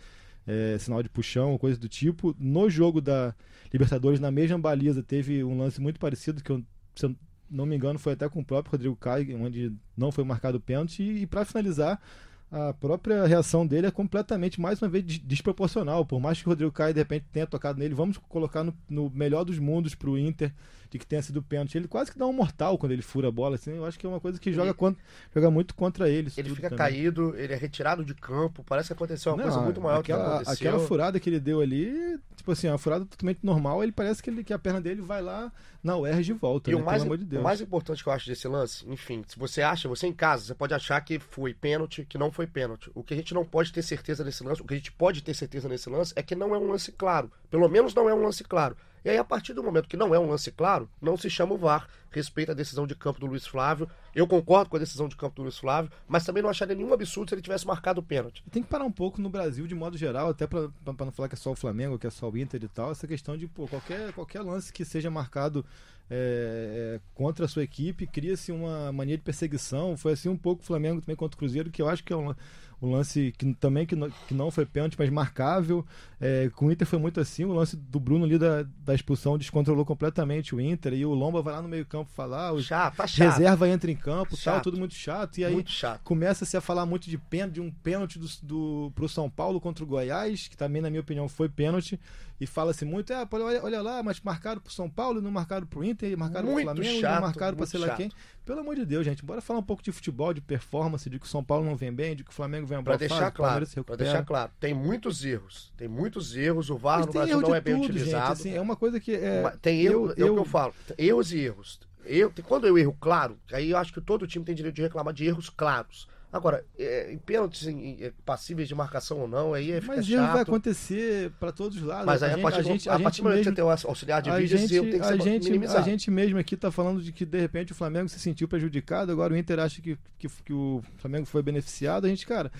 [0.46, 2.34] é, sinal de puxão coisa do tipo.
[2.38, 3.34] No jogo da
[3.70, 6.64] Libertadores, na mesma baliza, teve um lance muito parecido que eu,
[6.96, 7.14] se eu
[7.50, 10.60] não me engano, foi até com o próprio Rodrigo Caio, onde não foi marcado o
[10.60, 11.02] pênalti.
[11.02, 12.00] E, e para finalizar,
[12.50, 16.04] a própria reação dele é completamente, mais uma vez, des- desproporcional.
[16.04, 19.10] Por mais que o Rodrigo Caio, de repente, tenha tocado nele, vamos colocar no, no
[19.10, 20.52] melhor dos mundos para o Inter,
[20.90, 21.76] de que tenha sido pênalti.
[21.76, 23.76] Ele quase que dá um mortal quando ele fura a bola, assim.
[23.76, 25.00] Eu acho que é uma coisa que joga, contra,
[25.34, 26.30] joga muito contra ele.
[26.36, 26.78] Ele fica também.
[26.78, 28.64] caído, ele é retirado de campo.
[28.64, 30.52] Parece que aconteceu uma Não, coisa muito maior aquela, que aconteceu.
[30.68, 34.28] aquela furada que ele deu ali, tipo assim, uma furada totalmente normal, ele parece que,
[34.30, 36.80] ele, que a perna dele vai lá na UERJ de volta, E né?
[36.80, 39.88] o mais, de o mais importante que eu acho desse lance, enfim, se você acha,
[39.88, 42.90] você em casa, você pode achar que foi pênalti, que não foi pênalti.
[42.94, 45.22] O que a gente não pode ter certeza nesse lance, o que a gente pode
[45.22, 47.30] ter certeza nesse lance é que não é um lance claro.
[47.50, 48.76] Pelo menos não é um lance claro.
[49.04, 51.54] E aí, a partir do momento que não é um lance claro, não se chama
[51.54, 51.88] o VAR.
[52.10, 53.88] Respeita a decisão de campo do Luiz Flávio.
[54.14, 56.92] Eu concordo com a decisão de campo do Luiz Flávio, mas também não acharia nenhum
[56.92, 58.42] absurdo se ele tivesse marcado o pênalti.
[58.50, 61.36] Tem que parar um pouco no Brasil, de modo geral, até pra não falar que
[61.36, 63.68] é só o Flamengo, que é só o Inter e tal, essa questão de, pô,
[63.68, 65.64] qualquer, qualquer lance que seja marcado
[66.10, 69.96] é, é, contra a sua equipe, cria-se uma mania de perseguição.
[69.96, 72.16] Foi assim um pouco o Flamengo também contra o Cruzeiro, que eu acho que é
[72.16, 72.34] um,
[72.82, 75.84] um lance que também que não, que não foi pênalti, mas marcável.
[76.20, 79.38] É, com o Inter foi muito assim, o lance do Bruno ali da, da expulsão
[79.38, 82.96] descontrolou completamente o Inter, e o Lomba vai lá no meio campo falar, o Chato,
[82.96, 83.26] tá chato.
[83.26, 84.64] reserva entra em campo, tal, Chato.
[84.64, 85.64] tudo muito chato, e aí
[86.04, 89.82] começa-se a falar muito de pênalti, de um pênalti do, do, pro São Paulo contra
[89.82, 91.98] o Goiás, que também, na minha opinião, foi pênalti.
[92.40, 95.66] E fala-se muito, é, pô, olha, olha lá, mas marcaram pro São Paulo, não marcaram
[95.66, 97.96] pro Inter, marcaram Muito pro Flamengo, chato, não marcaram pra sei lá chato.
[97.98, 98.10] quem.
[98.46, 101.26] Pelo amor de Deus, gente, bora falar um pouco de futebol, de performance, de que
[101.26, 103.66] o São Paulo não vem bem, de que o Flamengo vem Pra deixar fase, claro,
[103.66, 105.70] se pra deixar claro, tem muitos erros.
[105.76, 106.70] Tem muitos erros.
[106.70, 108.28] O VAR no Brasil não é bem tudo, utilizado.
[108.28, 109.42] gente, assim, é uma coisa que é...
[109.60, 110.74] Tem erro, eu- é o que eu- eu falo.
[110.96, 111.78] Erros e erros.
[112.06, 115.12] Eu, quando eu erro claro, aí eu acho que todo time tem direito de reclamar
[115.12, 116.08] de erros claros.
[116.32, 120.32] Agora, é, em pênaltis em- em- passíveis de marcação ou não, aí fica Mas chato.
[120.32, 122.06] vai acontecer pra todos os lados.
[122.06, 123.44] Mas aí a a gente, partir, a do- gente, a a partir do momento que
[123.50, 126.38] você tem o auxiliar de a vídeo, gente, tem que a, gente, a gente mesmo
[126.38, 129.58] aqui tá falando de que de repente o Flamengo se sentiu prejudicado, agora o Inter
[129.58, 132.04] acha que, que, que o Flamengo foi beneficiado.
[132.04, 132.52] A gente, cara,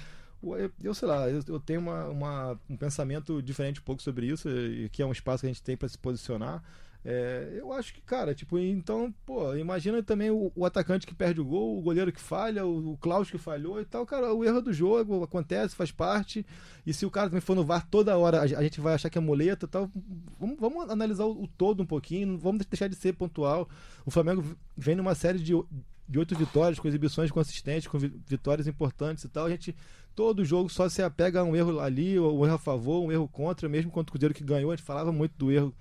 [0.83, 4.49] eu, sei lá, eu, eu tenho uma, uma- um pensamento diferente um pouco sobre isso,
[4.51, 6.61] e que é um espaço que a gente tem para se posicionar.
[7.03, 11.41] É, eu acho que, cara, tipo, então, pô, imagina também o, o atacante que perde
[11.41, 14.45] o gol, o goleiro que falha, o, o Klaus que falhou e tal, cara, o
[14.45, 16.45] erro do jogo acontece, faz parte.
[16.87, 19.09] E se o cara também for no VAR toda hora, a, a gente vai achar
[19.09, 19.91] que é muleta e tal.
[20.39, 23.67] Vamos, vamos analisar o, o todo um pouquinho, vamos deixar de ser pontual.
[24.05, 24.45] O Flamengo
[24.77, 25.55] vem numa série de,
[26.07, 29.47] de oito vitórias, com exibições consistentes, com vi- vitórias importantes e tal.
[29.47, 29.75] A gente,
[30.15, 33.27] todo jogo só se apega a um erro ali, um erro a favor, um erro
[33.27, 35.75] contra, mesmo contra o Cruzeiro que ganhou, a gente falava muito do erro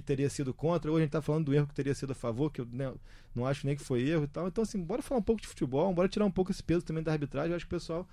[0.00, 2.14] que teria sido contra, hoje a gente tá falando do erro que teria sido a
[2.14, 2.92] favor, que eu né,
[3.34, 4.46] não acho nem que foi erro e tal.
[4.46, 7.02] Então, assim, bora falar um pouco de futebol, bora tirar um pouco esse peso também
[7.02, 7.50] da arbitragem.
[7.50, 8.06] Eu acho que o pessoal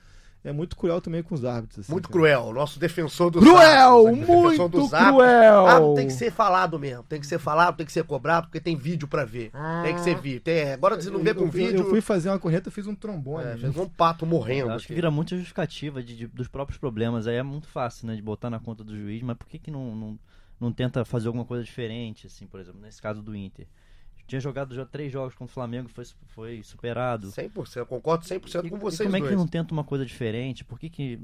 [0.46, 1.80] é muito cruel também com os árbitros.
[1.86, 2.14] assim, Muito cara.
[2.20, 4.08] cruel, nosso defensor dos Cruel!
[4.08, 4.20] árbitros?
[4.28, 5.16] Defensor Muito dos árbitros.
[5.18, 5.68] cruel!
[5.68, 8.60] Ah, tem que ser falado mesmo, tem que ser falado, tem que ser cobrado, porque
[8.60, 9.52] tem vídeo pra ver.
[9.84, 10.42] Tem que ser vídeo.
[10.42, 11.80] Tem, agora você não vê Eu- com eu, vídeo.
[11.80, 13.44] Eu fui fazer uma correta, eu fiz um trombone.
[13.46, 13.58] É, né?
[13.58, 14.70] fez um pato morrendo.
[14.70, 17.26] Eu acho que vira muita justificativa de, de- dos próprios problemas.
[17.28, 19.72] Aí é muito fácil, né, de botar na conta do juiz, mas por que, que
[19.72, 20.20] não, não,
[20.64, 23.68] não tenta fazer alguma coisa diferente, assim, por exemplo, nesse caso do Inter?
[24.26, 27.28] Tinha jogado já três jogos contra o Flamengo, foi, foi superado.
[27.28, 29.32] 100%, eu concordo 100% E- com e vocês como é dois.
[29.32, 30.64] que não tenta uma coisa diferente?
[30.64, 31.20] Por que que...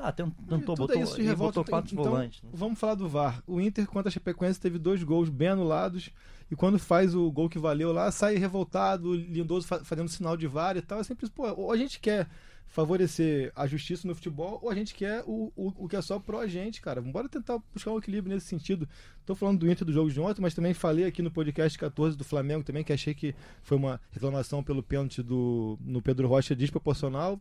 [0.00, 1.60] Ah, tent- tentou, botou, isso revolta.
[1.60, 2.42] botou quatro então, volantes.
[2.42, 2.50] né?
[2.52, 3.40] Vamos falar do VAR.
[3.46, 6.10] O Inter contra a Chapecoense teve dois gols bem anulados.
[6.50, 10.48] E quando faz o gol que valeu lá, sai revoltado, lindoso fa- fazendo sinal de
[10.48, 10.98] VAR e tal.
[10.98, 12.28] É sempre isso, pô, ou a gente quer
[12.66, 16.18] favorecer a justiça no futebol, ou a gente quer o, o, o que é só
[16.18, 17.00] pró gente, cara.
[17.00, 18.88] Bora tentar buscar um equilíbrio nesse sentido.
[19.24, 22.16] Tô falando do Inter do jogo de ontem, mas também falei aqui no podcast 14
[22.16, 26.54] do Flamengo também, que achei que foi uma reclamação pelo pênalti do, no Pedro Rocha
[26.54, 27.40] desproporcional.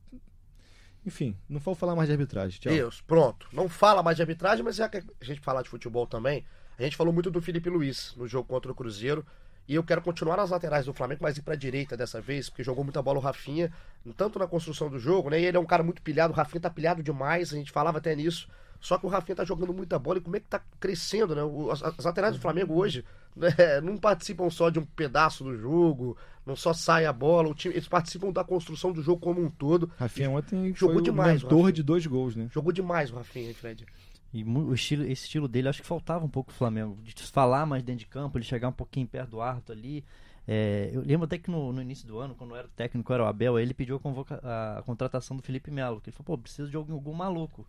[1.06, 2.60] Enfim, não vou falar mais de arbitragem.
[2.60, 2.72] Tchau.
[2.72, 3.48] Isso, pronto.
[3.52, 6.46] Não fala mais de arbitragem, mas já que a gente falar de futebol também,
[6.78, 9.26] a gente falou muito do Felipe Luiz no jogo contra o Cruzeiro.
[9.68, 12.64] E eu quero continuar nas laterais do Flamengo, mas ir pra direita dessa vez, porque
[12.64, 13.72] jogou muita bola o Rafinha,
[14.18, 15.40] tanto na construção do jogo, né?
[15.40, 17.98] E ele é um cara muito pilhado, o Rafinha tá pilhado demais, a gente falava
[17.98, 18.48] até nisso.
[18.84, 21.42] Só que o Rafinha tá jogando muita bola e como é que tá crescendo, né?
[21.72, 23.50] As, as laterais do Flamengo hoje né,
[23.82, 27.74] não participam só de um pedaço do jogo, não só sai a bola, o time,
[27.74, 29.90] eles participam da construção do jogo como um todo.
[29.98, 32.50] Rafinha ontem Jogou demais, o mentor de dois gols, né?
[32.52, 33.86] Jogou demais o Rafinha, Fred?
[34.34, 36.98] E o estilo, esse estilo dele, acho que faltava um pouco o Flamengo.
[37.04, 40.04] De falar mais dentro de campo, ele chegar um pouquinho perto do Arto ali.
[40.48, 43.24] É, eu lembro até que no, no início do ano, quando era o técnico, era
[43.24, 44.02] o Abel, ele pediu
[44.42, 46.02] a, a contratação do Felipe Melo.
[46.02, 47.68] Que ele falou, pô, preciso de algum, algum maluco.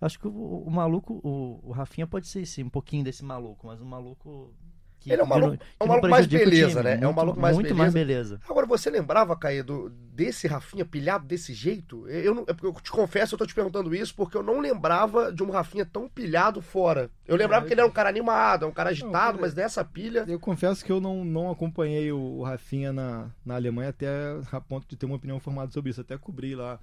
[0.00, 3.66] Acho que o, o maluco, o, o Rafinha pode ser sim, um pouquinho desse maluco,
[3.66, 4.54] mas um maluco
[5.00, 6.82] que, Ele é um que maluco- não- é um que maluco mais beleza, time.
[6.84, 6.92] né?
[6.92, 8.38] É um Muito- maluco mais Muito mais beleza.
[8.48, 12.06] Agora, você lembrava, Caio, do, desse Rafinha pilhado desse jeito?
[12.08, 14.60] Eu, não, é porque eu te confesso, eu tô te perguntando isso porque eu não
[14.60, 17.10] lembrava de um Rafinha tão pilhado fora.
[17.26, 19.82] Eu lembrava É, que ele era um cara animado, é um cara agitado, mas dessa
[19.84, 20.24] pilha.
[20.28, 24.06] Eu confesso que eu não, não acompanhei o, o Rafinha na, na Alemanha até
[24.52, 26.02] a ponto de ter uma opinião formada sobre isso.
[26.02, 26.78] Até cobri lá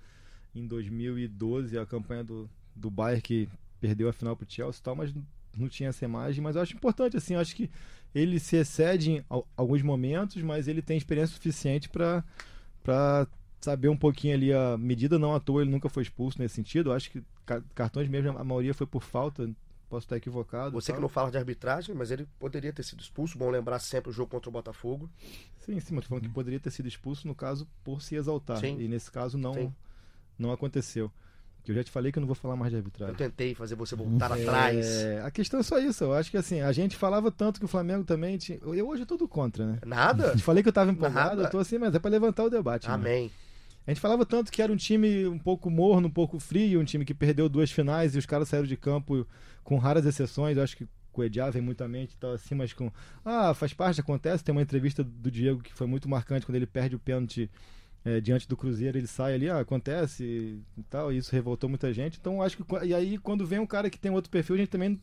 [0.55, 3.47] em 2012 a campanha do, do Bayern que
[3.79, 5.13] perdeu a final pro Chelsea e tal, mas
[5.55, 7.69] não tinha essa imagem, mas eu acho importante, assim, eu acho que
[8.13, 12.23] ele se excede em alguns momentos, mas ele tem experiência suficiente para
[13.59, 16.89] saber um pouquinho ali a medida, não à toa ele nunca foi expulso nesse sentido.
[16.89, 17.23] Eu acho que
[17.75, 19.49] cartões mesmo, a maioria foi por falta,
[19.89, 20.71] posso estar equivocado.
[20.71, 23.37] Você que não fala de arbitragem, mas ele poderia ter sido expulso.
[23.37, 25.09] Bom lembrar sempre o jogo contra o Botafogo.
[25.59, 28.57] Sim, sim, mas tô falando que poderia ter sido expulso, no caso, por se exaltar.
[28.57, 28.79] Sim.
[28.79, 29.73] E nesse caso não,
[30.37, 31.11] não aconteceu.
[31.67, 33.13] Que eu já te falei que eu não vou falar mais de arbitragem.
[33.13, 34.87] Eu tentei fazer você voltar é, atrás.
[35.25, 36.05] A questão é só isso.
[36.05, 38.57] Eu acho que assim, a gente falava tanto que o Flamengo também tinha.
[38.61, 39.79] Eu hoje é tudo contra, né?
[39.85, 40.33] Nada?
[40.33, 41.43] Te falei que eu tava empolgado, Nada.
[41.43, 42.87] eu tô assim, mas é pra levantar o debate.
[42.87, 42.93] Né?
[42.93, 43.23] Amém.
[43.25, 43.31] Né?
[43.85, 46.85] A gente falava tanto que era um time um pouco morno, um pouco frio, um
[46.85, 49.27] time que perdeu duas finais e os caras saíram de campo
[49.61, 50.55] com raras exceções.
[50.55, 52.89] Eu acho que o Ediá vem muito à mente e tal, assim, mas com.
[53.25, 54.41] Ah, faz parte, acontece.
[54.41, 57.51] Tem uma entrevista do Diego que foi muito marcante quando ele perde o pênalti
[58.07, 60.23] é, diante do Cruzeiro, ele sai ali, ah, acontece
[60.77, 62.17] e tal, e isso revoltou muita gente.
[62.17, 62.63] Então acho que.
[62.85, 64.97] E aí, quando vem um cara que tem outro perfil, a gente também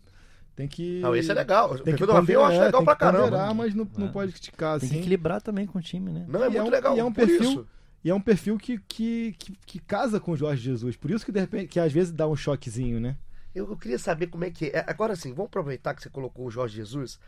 [0.56, 1.00] tem que.
[1.00, 1.72] Não, esse é legal.
[1.72, 3.52] O tem perfil que do Rafinha eu acho legal pra caramba.
[3.52, 4.10] mas não, não é.
[4.10, 4.80] pode criticar.
[4.80, 4.96] Tem assim.
[4.96, 6.24] que equilibrar também com o time, né?
[6.26, 6.96] Não, é e muito é um, legal.
[6.96, 7.42] E é um perfil.
[7.42, 7.66] Isso.
[8.02, 10.96] E é um perfil que, que, que, que, casa com o Jorge Jesus.
[10.96, 13.16] Por isso que de repente, que às vezes dá um choquezinho, né?
[13.54, 14.82] Eu, eu queria saber como é que é.
[14.86, 17.18] Agora sim, vamos aproveitar que você colocou o Jorge Jesus.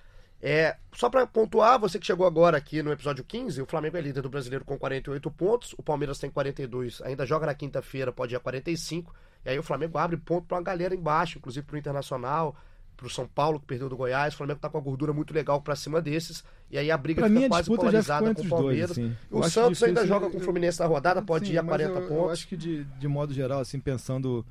[0.41, 4.01] É, só para pontuar, você que chegou agora aqui no episódio 15, o Flamengo é
[4.01, 8.35] líder do brasileiro com 48 pontos, o Palmeiras tem 42, ainda joga na quinta-feira, pode
[8.35, 9.15] ir a 45,
[9.45, 12.55] e aí o Flamengo abre ponto para uma galera embaixo, inclusive pro Internacional,
[12.97, 15.61] pro São Paulo que perdeu do Goiás, o Flamengo tá com a gordura muito legal
[15.61, 18.97] para cima desses, e aí a briga pra fica quase polarizada com o Palmeiras.
[18.97, 19.17] Dois, assim.
[19.31, 22.03] O Santos ainda joga com o Fluminense na rodada, pode sim, ir a 40 eu,
[22.03, 22.25] pontos.
[22.25, 24.45] Eu acho que de, de modo geral, assim, pensando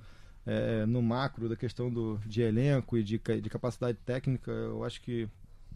[0.45, 5.01] é, no macro da questão do, de elenco e de, de capacidade técnica, eu acho
[5.01, 5.29] que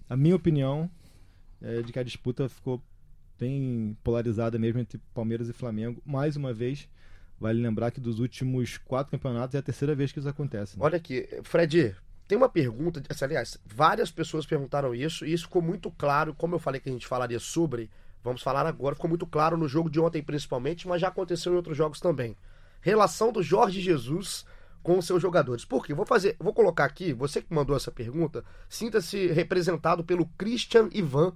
[0.09, 0.89] a minha opinião
[1.61, 2.81] é de que a disputa ficou
[3.37, 6.01] bem polarizada mesmo entre Palmeiras e Flamengo.
[6.05, 6.89] Mais uma vez,
[7.39, 10.77] vale lembrar que dos últimos quatro campeonatos é a terceira vez que isso acontece.
[10.77, 10.83] Né?
[10.83, 11.95] Olha aqui, Fred,
[12.27, 16.55] tem uma pergunta, assim, aliás, várias pessoas perguntaram isso e isso ficou muito claro, como
[16.55, 17.89] eu falei que a gente falaria sobre,
[18.23, 21.55] vamos falar agora, ficou muito claro no jogo de ontem principalmente, mas já aconteceu em
[21.55, 22.35] outros jogos também.
[22.81, 24.45] Relação do Jorge Jesus
[24.89, 25.63] com os seus jogadores.
[25.63, 25.93] Por quê?
[25.93, 31.31] Vou fazer, vou colocar aqui, você que mandou essa pergunta, sinta-se representado pelo Christian Ivan.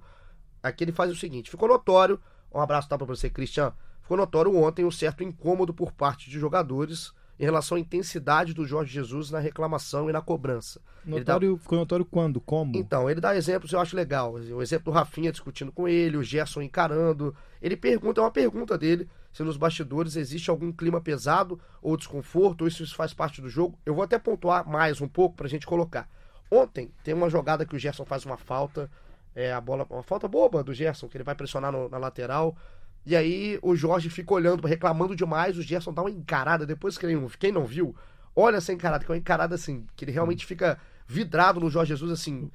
[0.60, 2.18] Aqui ele faz o seguinte: ficou notório,
[2.52, 3.72] um abraço tá para você, Christian.
[4.02, 8.66] Ficou notório ontem um certo incômodo por parte de jogadores em relação à intensidade do
[8.66, 10.80] Jorge Jesus na reclamação e na cobrança.
[11.04, 11.62] Notório, dá...
[11.62, 12.40] Ficou notório quando?
[12.40, 12.76] Como?
[12.76, 14.32] Então, ele dá exemplos eu acho legal.
[14.32, 17.32] O exemplo do Rafinha discutindo com ele, o Gerson encarando.
[17.62, 22.62] Ele pergunta, é uma pergunta dele, se nos bastidores existe algum clima pesado ou desconforto,
[22.62, 23.76] ou isso faz parte do jogo.
[23.84, 26.08] Eu vou até pontuar mais um pouco pra gente colocar.
[26.48, 28.88] Ontem tem uma jogada que o Gerson faz uma falta,
[29.34, 32.56] é a bola, uma falta boba do Gerson, que ele vai pressionar no, na lateral.
[33.04, 37.04] E aí o Jorge fica olhando, reclamando demais, o Gerson dá uma encarada, depois que
[37.04, 37.92] ele, quem não viu,
[38.36, 41.90] olha essa encarada, que é uma encarada assim, que ele realmente fica vidrado no Jorge
[41.90, 42.50] Jesus, assim,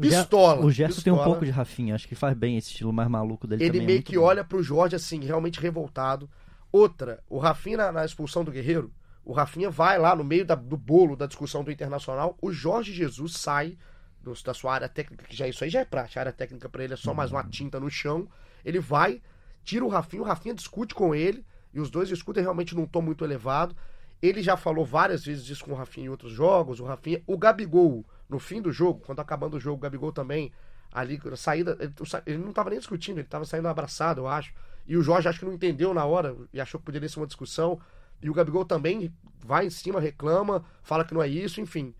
[0.00, 0.64] pistola.
[0.64, 1.16] O Gerson pistola.
[1.16, 3.78] tem um pouco de Rafinha, acho que faz bem esse estilo mais maluco dele Ele
[3.78, 4.24] é meio é que bom.
[4.24, 6.28] olha pro Jorge, assim, realmente revoltado.
[6.70, 8.92] Outra, o Rafinha na, na expulsão do Guerreiro,
[9.24, 12.92] o Rafinha vai lá no meio da, do bolo da discussão do Internacional, o Jorge
[12.92, 13.78] Jesus sai
[14.22, 16.68] do, da sua área técnica, que já isso aí já é prática, a área técnica
[16.68, 18.28] para ele é só mais uma tinta no chão,
[18.64, 19.22] ele vai
[19.64, 23.02] tira o Rafinha, o Rafinha discute com ele, e os dois discutem realmente num tom
[23.02, 23.74] muito elevado.
[24.24, 27.36] Ele já falou várias vezes isso com o Rafinha em outros jogos, o Rafinha, o
[27.36, 30.50] Gabigol, no fim do jogo, quando acabando o jogo, o Gabigol também,
[30.90, 31.92] ali, na saída, ele,
[32.24, 34.54] ele não estava nem discutindo, ele estava saindo abraçado, eu acho.
[34.86, 37.26] E o Jorge acho que não entendeu na hora e achou que poderia ser uma
[37.26, 37.78] discussão.
[38.22, 39.12] E o Gabigol também
[39.44, 41.94] vai em cima, reclama, fala que não é isso, enfim.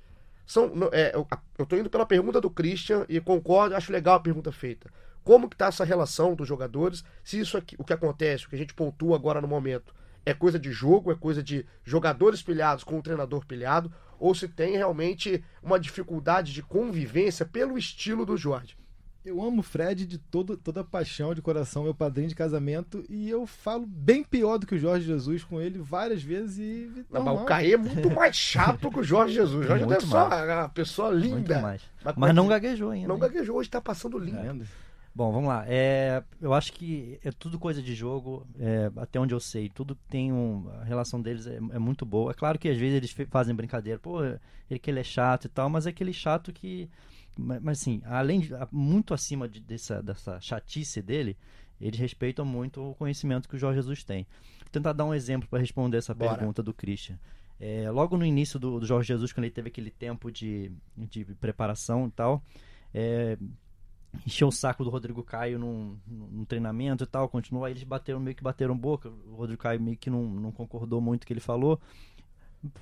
[0.47, 1.13] São, é,
[1.59, 4.91] eu, tô indo pela pergunta do Christian e concordo, acho legal a pergunta feita
[5.25, 8.55] como que está essa relação dos jogadores, se isso aqui, o que acontece, o que
[8.55, 9.95] a gente pontua agora no momento,
[10.27, 14.49] é coisa de jogo, é coisa de jogadores pilhados com o treinador pilhado, ou se
[14.49, 18.77] tem realmente uma dificuldade de convivência pelo estilo do Jorge.
[19.25, 23.03] Eu amo o Fred de todo, toda a paixão, de coração, meu padrinho de casamento,
[23.09, 27.07] e eu falo bem pior do que o Jorge Jesus com ele várias vezes e.
[27.11, 29.65] Não, mas o Caê é muito mais chato que o Jorge Jesus.
[29.65, 31.59] O Jorge Muito é só uma pessoa linda.
[31.59, 31.81] mais.
[32.05, 33.09] Mas, Mas não gaguejou ainda.
[33.09, 33.21] não hein?
[33.23, 34.39] gaguejou, hoje tá passando lindo.
[34.39, 34.67] Ainda.
[35.15, 35.65] Bom, vamos lá.
[35.69, 39.69] É, eu acho que é tudo coisa de jogo, é, até onde eu sei.
[39.69, 40.69] Tudo tem um.
[40.81, 42.33] A relação deles é, é muito boa.
[42.33, 43.99] É claro que às vezes eles fazem brincadeira.
[43.99, 46.91] Pô, ele que ele é chato e tal, mas é aquele chato que.
[47.39, 48.51] Mas, mas, assim, além de.
[48.73, 51.37] Muito acima de- dessa, dessa chatice dele,
[51.81, 54.27] eles respeitam muito o conhecimento que o Jorge Jesus tem.
[54.63, 56.39] Vou tentar dar um exemplo para responder essa Bora.
[56.39, 57.17] pergunta do Christian.
[57.61, 61.25] É, logo no início do, do Jorge Jesus, quando ele teve aquele tempo de, de
[61.37, 62.43] preparação e tal,
[62.93, 63.39] é,
[64.27, 68.21] encheu o saco do Rodrigo Caio num, num treinamento e tal, continuou, aí eles bateram,
[68.21, 71.27] meio que bateram boca, o Rodrigo Caio meio que não, não concordou muito com o
[71.27, 71.81] que ele falou,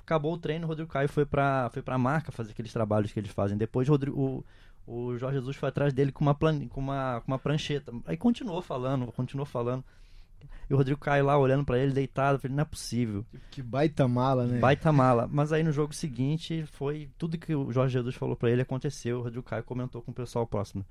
[0.01, 3.19] acabou o treino, o Rodrigo Caio foi pra, foi pra marca fazer aqueles trabalhos que
[3.19, 3.57] eles fazem.
[3.57, 4.43] Depois o, Rodrigo, o,
[4.85, 7.91] o Jorge Jesus foi atrás dele com uma, plan, com uma, com uma prancheta.
[8.05, 9.83] Aí continuou falando, continuou falando.
[10.69, 12.39] E o Rodrigo Caio lá olhando pra ele, deitado.
[12.39, 13.25] Falei, não é possível.
[13.51, 14.59] Que baita mala, né?
[14.59, 15.27] Baita mala.
[15.31, 19.19] Mas aí no jogo seguinte, foi tudo que o Jorge Jesus falou pra ele aconteceu.
[19.19, 20.85] O Rodrigo Caio comentou com o pessoal próximo.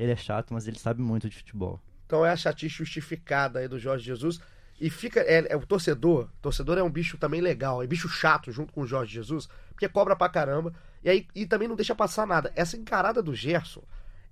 [0.00, 1.78] Ele é chato, mas ele sabe muito de futebol.
[2.06, 4.40] Então é a chatice justificada aí do Jorge Jesus.
[4.80, 5.20] E fica.
[5.20, 6.24] É, é o torcedor.
[6.24, 7.82] O torcedor é um bicho também legal.
[7.82, 9.46] É bicho chato junto com o Jorge Jesus.
[9.68, 10.72] Porque cobra pra caramba.
[11.04, 12.50] E aí e também não deixa passar nada.
[12.56, 13.82] Essa encarada do Gerson.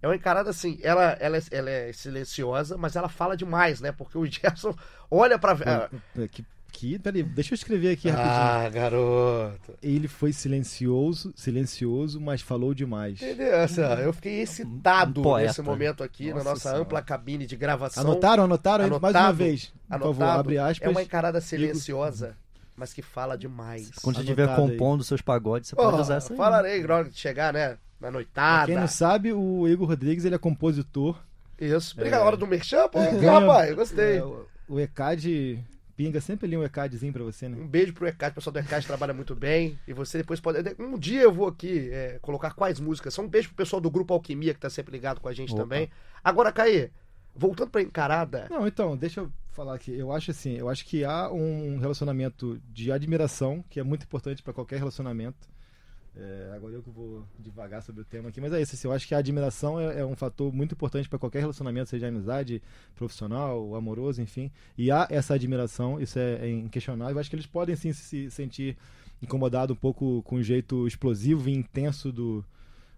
[0.00, 3.92] É uma encarada assim, ela, ela, é, ela é silenciosa, mas ela fala demais, né?
[3.92, 4.74] Porque o Gerson
[5.10, 5.90] olha pra.
[6.14, 8.34] Pô, que, que, peraí, deixa eu escrever aqui rapidinho.
[8.34, 9.74] Ah, garoto.
[9.82, 13.20] Ele foi silencioso, silencioso, mas falou demais.
[13.20, 13.60] Entendeu?
[13.60, 16.80] Assim, eu fiquei excitado Um nesse momento aqui, Nossa na nossa Senhora.
[16.82, 18.02] ampla cabine de gravação.
[18.04, 18.84] Anotaram, anotaram?
[18.84, 18.90] aí?
[18.90, 19.66] Mais uma Anotado, vez.
[19.66, 20.14] Por Anotado.
[20.14, 20.86] favor, abre aspas.
[20.86, 22.36] É uma encarada silenciosa,
[22.76, 23.90] mas que fala demais.
[24.02, 24.56] Quando você Anotado estiver aí.
[24.56, 26.36] compondo seus pagodes, você Porra, pode usar essa aí.
[26.36, 27.70] falarei na hora de chegar, né?
[27.70, 28.66] Na Pra noitada.
[28.66, 31.18] quem não sabe, o Igor Rodrigues ele é compositor.
[31.60, 31.94] Isso.
[31.96, 33.00] Obrigado, hora do merchan, pô.
[33.00, 34.18] Ganha- Rapaz, eu gostei.
[34.18, 35.58] É, o- o ECAD
[35.99, 37.59] pinga sempre ali um ECADzinho pra você, né?
[37.61, 39.76] Um beijo pro ECAD, o pessoal do ECAD trabalha muito bem.
[39.84, 40.76] E você depois pode.
[40.78, 43.12] Um dia eu vou aqui é, colocar quais músicas.
[43.12, 45.53] Só um beijo pro pessoal do Grupo Alquimia, que tá sempre ligado com a gente
[45.53, 45.62] Opa.
[45.62, 45.90] também.
[46.22, 46.90] Agora, Caê,
[47.34, 48.46] voltando pra encarada.
[48.49, 49.92] Não, então, deixa eu falar aqui.
[49.92, 54.40] Eu acho assim, eu acho que há um relacionamento de admiração, que é muito importante
[54.40, 55.49] pra qualquer relacionamento.
[56.20, 58.74] É, agora eu que vou devagar sobre o tema aqui, mas é isso.
[58.74, 61.90] Assim, eu acho que a admiração é, é um fator muito importante para qualquer relacionamento,
[61.90, 62.60] seja amizade,
[62.96, 64.50] profissional, amoroso, enfim.
[64.76, 67.14] E há essa admiração, isso é, é inquestionável.
[67.14, 68.76] Eu acho que eles podem sim se sentir
[69.22, 72.44] incomodados um pouco com o jeito explosivo e intenso do,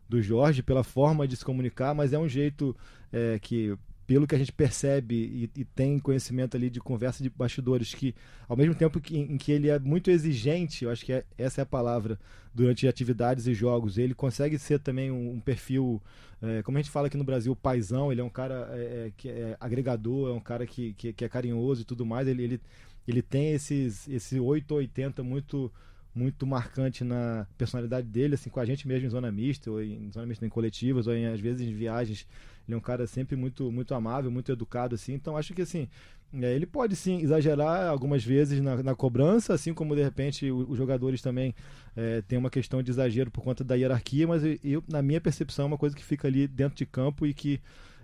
[0.09, 2.75] do Jorge, pela forma de se comunicar, mas é um jeito
[3.13, 3.77] é, que,
[4.11, 5.15] pelo que a gente percebe
[5.55, 8.13] e, e tem conhecimento ali de conversa de bastidores, que
[8.49, 11.61] ao mesmo tempo que, em que ele é muito exigente, eu acho que é- essa
[11.61, 12.19] é a palavra,
[12.53, 16.03] durante atividades e jogos, ele consegue ser também um, um perfil,
[16.43, 19.29] é, como a gente fala aqui no Brasil, paisão, ele é um cara é, que
[19.29, 22.61] é agregador, é um cara que, que, que é carinhoso e tudo mais, ele, ele,
[23.07, 25.73] ele tem esses, esse 8 ou 80 muito
[26.15, 30.11] muito marcante na personalidade dele, assim, com a gente mesmo em zona mista, ou em
[30.13, 32.27] zona mista em coletivas, ou em, às vezes em viagens.
[32.67, 35.13] Ele é um cara sempre muito, muito amável, muito educado, assim.
[35.15, 35.89] Então acho que assim,
[36.33, 40.69] é, ele pode sim exagerar algumas vezes na, na cobrança, assim como de repente o-
[40.71, 41.55] os jogadores também
[41.97, 45.65] é, têm uma questão de exagero por conta da hierarquia, mas eu- na minha percepção,
[45.65, 47.61] é uma coisa que fica ali dentro de campo e que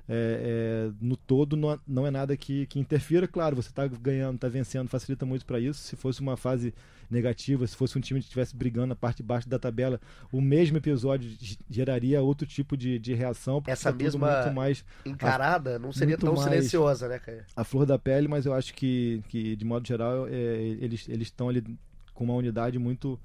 [0.08, 3.26] é, é, no todo não, não é nada que, que interfira.
[3.26, 5.80] Claro, você está ganhando, está vencendo, facilita muito para isso.
[5.80, 6.72] Se fosse uma fase
[7.10, 10.00] negativa, se fosse um time que estivesse brigando na parte de baixo da tabela,
[10.32, 11.30] o mesmo episódio
[11.70, 13.62] geraria outro tipo de, de reação.
[13.66, 17.42] Essa tá mesma- muito mais Encarada não seria tão silenciosa, né, Caê?
[17.54, 20.32] a flor da pele, mas eu acho que, que de modo geral, é,
[20.80, 21.62] eles eles estão ali
[22.12, 23.18] com uma unidade muito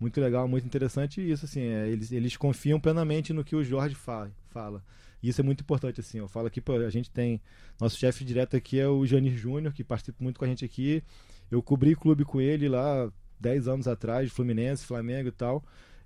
[0.00, 3.62] muito legal, muito interessante e isso assim, é, eles, eles confiam plenamente no que o
[3.62, 4.82] Jorge fala, fala.
[5.22, 6.18] E isso é muito importante assim.
[6.18, 7.40] Eu falo aqui, pô, a gente tem
[7.80, 11.02] nosso chefe direto aqui é o Janir Júnior, que participa muito com a gente aqui.
[11.50, 15.62] Eu cobri clube com ele lá 10 anos atrás, Fluminense, Flamengo e tal.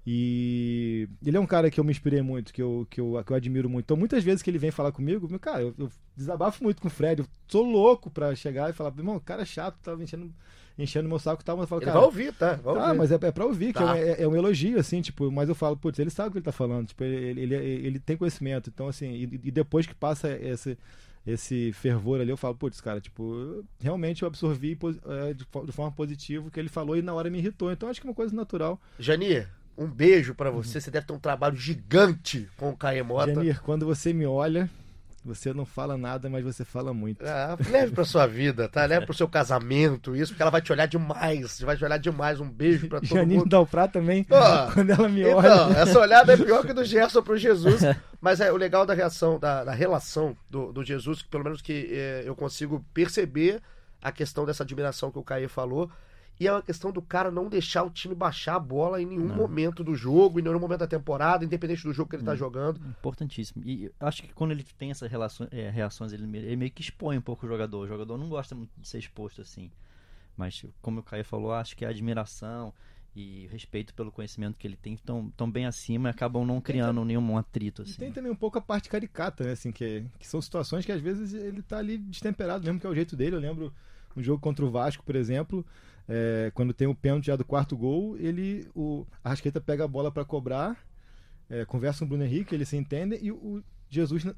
[0.08, 3.32] E ele é um cara que eu me inspirei muito, que eu, que eu, que
[3.32, 3.86] eu admiro muito.
[3.86, 6.86] Então, muitas vezes que ele vem falar comigo, meu, cara, eu, eu desabafo muito com
[6.86, 7.22] o Fred.
[7.22, 10.32] Eu sou louco pra chegar e falar, irmão, cara é chato, tava enchendo,
[10.78, 11.56] enchendo meu saco e tal.
[11.56, 12.54] Mas eu falo, Ele cara, vai ouvir, tá?
[12.54, 12.98] Vai Tá, ouvir.
[12.98, 13.82] mas é, é pra ouvir, que Tá.
[13.82, 16.32] é, um- é- é um elogio, assim, tipo, mas eu falo, putz, ele sabe o
[16.32, 19.86] que ele tá falando, tipo, ele, ele, ele, tem conhecimento, então, assim, e, e depois
[19.86, 20.76] que passa esse,
[21.26, 24.78] esse fervor ali, eu falo, putz, cara, tipo, realmente eu absorvi
[25.28, 27.88] é, de, de forma positiva o que ele falou e na hora me irritou, então
[27.88, 28.80] acho que é uma coisa natural.
[28.98, 30.80] Janir, um beijo pra você.
[30.80, 33.34] Você deve ter um trabalho gigante com o Caê Mota.
[33.34, 34.70] Janir, quando você me olha,
[35.26, 37.24] você não fala nada, mas você fala muito.
[37.26, 38.84] Ah, leve pra sua vida, tá?
[38.86, 41.60] Leve pro seu casamento, isso, porque ela vai te olhar demais.
[41.60, 42.40] Vai te olhar demais.
[42.40, 43.48] Um beijo pra todo Janine mundo.
[43.48, 44.36] Dalprá também, Pô,
[44.72, 45.78] quando ela me Então, olha.
[45.78, 47.82] essa olhada é pior que do Gerson pro Jesus.
[48.20, 51.60] Mas é o legal da reação, da, da relação do, do Jesus, que pelo menos
[51.60, 53.60] que é, eu consigo perceber
[54.02, 55.90] a questão dessa admiração que o Caê falou.
[56.38, 59.26] E é uma questão do cara não deixar o time baixar a bola em nenhum
[59.34, 62.78] momento do jogo, em nenhum momento da temporada, independente do jogo que ele tá jogando.
[62.86, 63.62] Importantíssimo.
[63.64, 66.82] E acho que quando ele tem essas relações, é, reações, ele, me- ele meio que
[66.82, 67.80] expõe um pouco o jogador.
[67.84, 69.70] O jogador não gosta muito de ser exposto assim.
[70.36, 72.72] Mas, como o Caio falou, acho que a admiração
[73.14, 77.02] e respeito pelo conhecimento que ele tem estão tão bem acima e acabam não criando
[77.02, 77.80] nenhum atrito.
[77.80, 77.94] E Assim.
[77.98, 79.52] tem também um pouco a parte caricata, né?
[79.52, 82.90] Assim, que, que são situações que às vezes ele tá ali destemperado, mesmo que é
[82.90, 83.36] o jeito dele.
[83.36, 83.72] Eu lembro
[84.14, 85.64] um jogo contra o Vasco, por exemplo,
[86.08, 90.10] é, quando tem o pênalti já do quarto gol, ele, o Arrascaeta pega a bola
[90.10, 90.76] para cobrar,
[91.50, 94.34] é, conversa com o Bruno Henrique, eles se entendem, e o Jesus, na,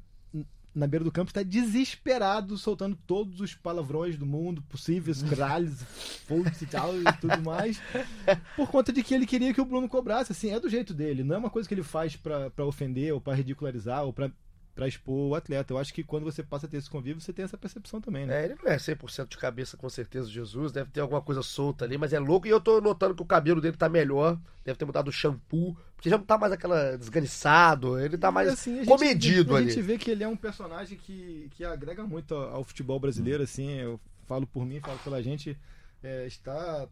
[0.73, 5.81] na beira do campo está desesperado, soltando todos os palavrões do mundo possíveis, caralhos,
[6.27, 7.81] foda-se e tal e tudo mais,
[8.55, 10.31] por conta de que ele queria que o Bruno cobrasse.
[10.31, 13.21] Assim, é do jeito dele, não é uma coisa que ele faz pra ofender ou
[13.21, 14.31] pra ridicularizar ou pra
[14.79, 15.73] pra expor o atleta.
[15.73, 18.25] Eu acho que quando você passa a ter esse convívio, você tem essa percepção também,
[18.25, 18.41] né?
[18.41, 20.71] É, ele não é 100% de cabeça, com certeza, Jesus.
[20.71, 22.47] Deve ter alguma coisa solta ali, mas é louco.
[22.47, 24.39] E eu tô notando que o cabelo dele tá melhor.
[24.63, 25.75] Deve ter mudado o shampoo.
[25.95, 27.99] Porque já não tá mais aquela desganiçado.
[27.99, 29.69] Ele tá mais E, assim, a gente- comedido a ali.
[29.69, 33.43] gente vê que ele é um personagem que, que agrega muito ao, ao futebol brasileiro,
[33.43, 35.57] assim, eu falo por mim, falo pela gente,
[36.01, 36.87] é, está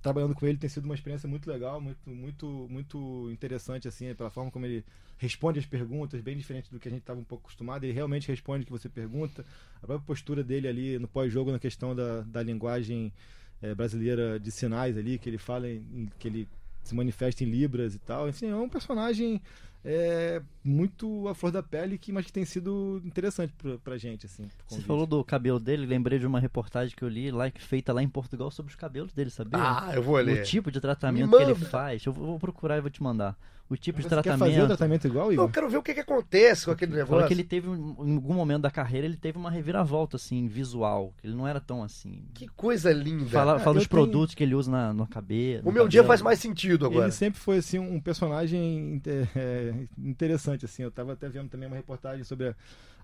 [0.00, 4.30] trabalhando com ele tem sido uma experiência muito legal, muito, muito, muito interessante, assim, pela
[4.30, 4.84] forma como ele
[5.18, 8.28] responde as perguntas, bem diferente do que a gente estava um pouco acostumado, ele realmente
[8.28, 9.44] responde o que você pergunta,
[9.82, 13.12] a própria postura dele ali no pós-jogo na questão da, da linguagem
[13.60, 16.48] é, brasileira de sinais ali, que ele fala, em, que ele
[16.88, 19.40] se manifesta em libras e tal, enfim, é um personagem
[19.84, 24.26] é, muito à flor da pele, que, mas que tem sido interessante pra, pra gente,
[24.26, 24.48] assim.
[24.68, 27.92] Você falou do cabelo dele, lembrei de uma reportagem que eu li lá, que feita
[27.92, 29.58] lá em Portugal sobre os cabelos dele, sabia?
[29.60, 30.40] Ah, eu vou ler.
[30.40, 32.04] O tipo de tratamento Me que ele faz.
[32.04, 33.36] Eu vou procurar e vou te mandar.
[33.70, 34.66] O tipo de Você quer fazer o tratamento.
[34.68, 35.50] tratamento igual, Eu Igor?
[35.50, 37.28] quero ver o que, que acontece com aquele Fala negócio.
[37.28, 41.12] que ele teve, um- em algum momento da carreira, ele teve uma reviravolta, assim, visual.
[41.20, 42.22] que Ele não era tão assim.
[42.32, 43.26] Que coisa linda.
[43.26, 45.68] Fala, Ah, fala eu dos tenho- produtos que ele usa na, na cabeça.
[45.68, 47.06] o meu dia faz mais sentido agora.
[47.06, 49.00] Ele sempre foi assim um personagem
[49.36, 50.82] é, interessante assim.
[50.82, 52.54] Eu tava até vendo também uma reportagem sobre a,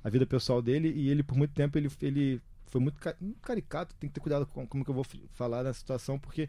[0.03, 3.41] a vida pessoal dele e ele por muito tempo ele, ele foi muito ca- muito
[3.41, 3.95] caricato.
[3.97, 6.49] Tem que ter cuidado com como que eu vou falar da situação porque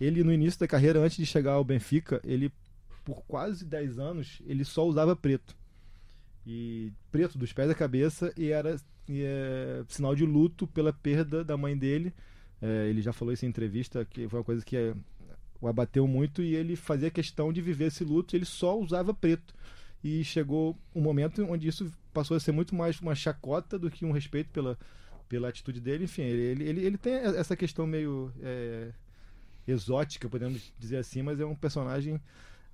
[0.00, 2.52] ele no início da carreira antes de chegar ao Benfica ele
[3.04, 5.56] por quase 10 anos ele só usava preto
[6.46, 8.76] e preto dos pés à cabeça e era
[9.08, 12.12] e é, sinal de luto pela perda da mãe dele.
[12.60, 14.94] É, ele já falou isso em entrevista que foi uma coisa que é,
[15.60, 19.54] o abateu muito e ele fazia questão de viver esse luto, ele só usava preto.
[20.02, 24.04] E chegou um momento onde isso passou a ser muito mais uma chacota do que
[24.04, 24.78] um respeito pela,
[25.28, 26.04] pela atitude dele.
[26.04, 28.90] Enfim, ele, ele, ele tem essa questão meio é,
[29.66, 32.20] exótica, podemos dizer assim, mas é um personagem.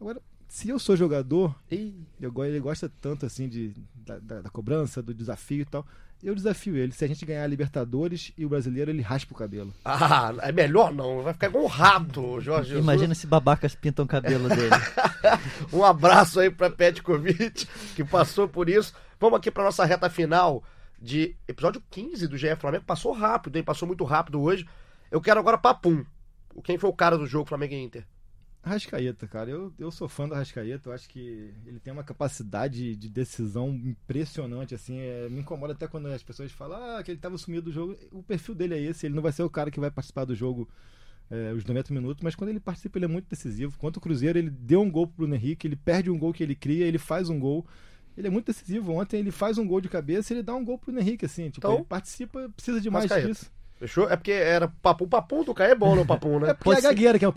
[0.01, 5.03] Agora, se eu sou jogador, eu, ele gosta tanto assim de, da, da- da cobrança,
[5.03, 5.87] do desafio e tal.
[6.25, 6.91] Eu desafio ele.
[6.93, 9.75] Se a gente ganhar a Libertadores e o brasileiro, ele raspa o cabelo.
[9.85, 11.22] Ah, é melhor não.
[11.22, 12.83] Vai ficar igual um rato, Jorge Jesus.
[12.83, 14.70] Imagina se babacas pintam o cabelo dele.
[15.72, 17.66] Um abraço aí pra Petkovic,
[17.97, 18.95] que passou por isso.
[19.18, 20.62] Vamos aqui pra nossa reta final
[21.01, 22.85] de episódio 15 do GE Flamengo.
[22.85, 23.64] Passou rápido, hein?
[23.64, 24.66] Passou muito rápido hoje.
[25.11, 26.05] Eu quero agora Papum.
[26.62, 28.07] Quem foi o cara do jogo Flamengo e Inter?
[28.64, 32.96] Arrascaeta, cara, eu, eu sou fã do Arrascaeta, eu acho que ele tem uma capacidade
[32.96, 37.18] de decisão impressionante, assim, é, me incomoda até quando as pessoas falam ah, que ele
[37.18, 39.70] estava sumido do jogo, o perfil dele é esse, ele não vai ser o cara
[39.70, 40.66] que vai participar do jogo
[41.30, 44.38] é, os 90 minutos, mas quando ele participa ele é muito decisivo, quanto o Cruzeiro
[44.38, 46.98] ele deu um gol pro Bruno Henrique, ele perde um gol que ele cria, ele
[46.98, 47.66] faz um gol,
[48.16, 50.64] ele é muito decisivo, ontem ele faz um gol de cabeça e ele dá um
[50.64, 53.52] gol pro Bruno Henrique, assim, tipo, Então, ele participa, precisa de mais disso.
[53.79, 54.09] Fechou?
[54.09, 55.07] É porque era Papum.
[55.09, 56.51] Papum do Caio é bom, não Papum, né?
[56.51, 57.33] É porque é a gagueira, que é o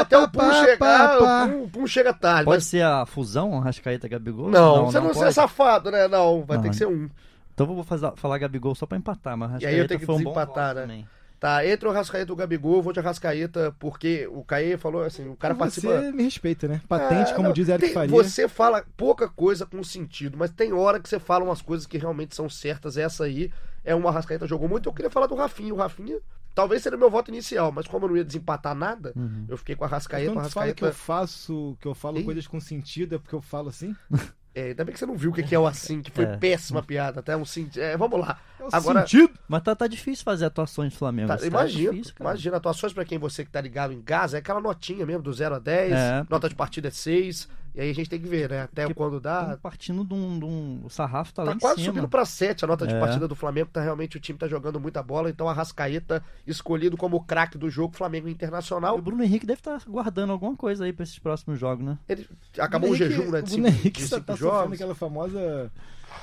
[0.00, 2.44] até o Pum chegar, o Pum, chega tarde.
[2.44, 4.48] Pode ser a fusão, Arrascaeta Gabigol?
[4.50, 6.06] Não, você não, é safado, né?
[6.08, 7.08] Não, vai ter que ser um.
[7.52, 10.06] Então eu vou fazer, falar Gabigol só pra empatar, mas E aí eu tenho que
[10.06, 10.80] foi um bom desempatar, né?
[10.82, 11.08] também.
[11.40, 15.02] Tá, entre o Rascaeta e o Gabigol, eu vou de Rascaeta, porque o Caê falou
[15.02, 16.00] assim, o cara Você participa...
[16.12, 16.80] me respeita, né?
[16.88, 18.10] Patente, Ah, como não, diz Eric tem- Faria.
[18.16, 21.98] Você fala pouca coisa com sentido, mas tem hora que você fala umas coisas que
[21.98, 22.96] realmente são certas.
[22.96, 23.52] Essa aí
[23.84, 24.88] é uma Rascaeta jogou muito.
[24.88, 25.74] Eu queria falar do Rafinha.
[25.74, 26.18] O Rafinha
[26.54, 29.44] talvez seria meu voto inicial, mas como eu não ia desempatar nada, Uhum.
[29.46, 30.30] eu fiquei com a Mas Rascaeta.
[30.30, 32.24] A quando tu fala que eu faço, que eu falo Ih.
[32.24, 33.94] coisas com sentido, é porque eu falo assim?
[34.54, 36.36] é, ainda bem que você não viu o que é o assim, que foi É.
[36.36, 37.20] péssima piada.
[37.20, 37.82] Até um sentido.
[37.82, 38.38] É, vamos lá.
[38.60, 39.32] É o Agora- sentido?
[39.48, 41.28] Mas tá, tá difícil fazer atuações do Flamengo.
[41.28, 42.30] Tá, Tá imagina, difícil, cara.
[42.30, 45.32] imagina, atuações pra quem você que tá ligado em casa, é aquela notinha mesmo, do
[45.32, 46.26] 0 a 10, É.
[46.30, 48.62] nota de partida é 6, e aí a gente tem que ver, né?
[48.62, 49.58] Até Porque quando dá.
[49.60, 51.92] Partindo de um, de um- O sarrafo tá, lá Tá em quase cima.
[51.92, 53.00] subindo pra 7 a nota de É.
[53.00, 56.96] partida do Flamengo, tá realmente o time tá jogando muita bola, então a Rascaeta escolhido
[56.96, 58.96] como o craque do jogo Flamengo Internacional.
[58.96, 61.98] O Bruno Henrique deve estar guardando alguma coisa aí pra esses próximos jogos, né?
[62.08, 64.32] Ele acabou o, Bruno jejum, né, de O cinco, Bruno Henrique de tá, cinco tá
[64.36, 64.72] sofrendo jogos.
[64.74, 65.72] aquela famosa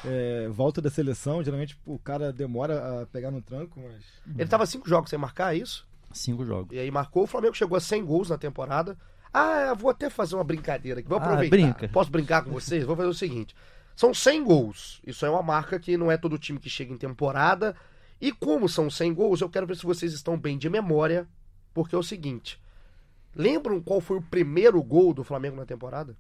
[0.06, 1.44] é, volta da seleção.
[1.44, 4.36] Geralmente o cara demora a pegar no tranco, mas.
[4.40, 5.86] Ele tava cinco jogos sem marcar, é isso?
[6.14, 6.76] Cinco jogos.
[6.76, 8.98] E aí marcou, o Flamengo chegou a 100 gols na temporada.
[9.34, 11.56] Ah, eu vou até fazer uma brincadeira aqui, vou Ah, aproveitar.
[11.56, 11.88] brinca.
[11.90, 12.84] Posso brincar com vocês?
[12.84, 13.56] Vou fazer o seguinte.
[13.96, 15.02] São 100 gols.
[15.06, 17.76] Isso é uma marca que não é todo time que chega em temporada.
[18.20, 21.28] E como são 100 gols, eu quero ver se vocês estão bem de memória,
[21.74, 22.60] porque é o seguinte.
[23.36, 26.16] Lembram qual foi o primeiro gol do Flamengo na temporada?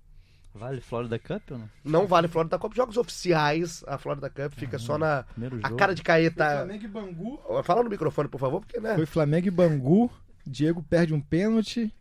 [0.54, 1.70] Vale Florida Cup ou não?
[1.84, 2.74] Não vale Florida Cup.
[2.76, 5.24] Jogos oficiais, a Florida Cup fica só na...
[5.24, 6.46] Primeiro A cara de Caeta...
[6.58, 7.40] Flamengo e Bangu.
[7.64, 8.96] Fala no microfone, por favor, porque, né?
[8.96, 10.12] Foi Flamengo e Bangu.
[10.46, 11.94] Diego perde um pênalti.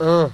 [0.00, 0.30] Ah,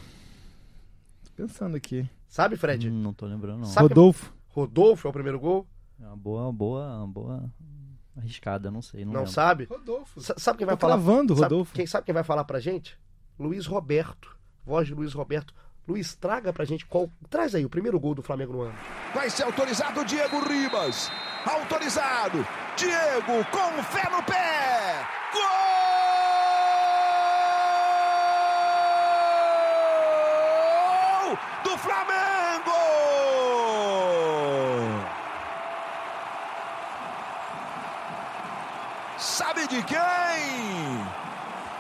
[1.25, 2.09] Tô pensando aqui.
[2.29, 2.89] Sabe, Fred?
[2.91, 3.67] Hum, não tô lembrando, não.
[3.67, 4.33] Sabe- Rodolfo.
[4.49, 5.67] Rodolfo é o primeiro gol?
[6.01, 7.45] É uma boa, boa, uma boa
[8.17, 9.05] arriscada, não sei.
[9.05, 9.65] Não, Não, sabe?
[9.65, 10.21] Rodolfo.
[10.21, 10.95] Sa- Sabe quem vai Tô falar?
[10.95, 11.73] cravando, Sabe Rodolfo.
[11.75, 12.99] quem, sabe quem vai falar pra gente?
[13.39, 14.37] Luiz Roberto.
[14.65, 15.53] Voz de Luiz Roberto.
[15.87, 17.11] Luiz, traga pra gente qual.
[17.29, 18.75] Traz aí o primeiro gol do Flamengo no ano.
[19.15, 21.11] Vai ser autorizado Diego Ribas.
[21.45, 22.39] Autorizado.
[22.77, 25.05] Diego com fé no pé.
[31.25, 32.73] Gol do Flamengo!
[39.19, 39.99] Sabe de quem?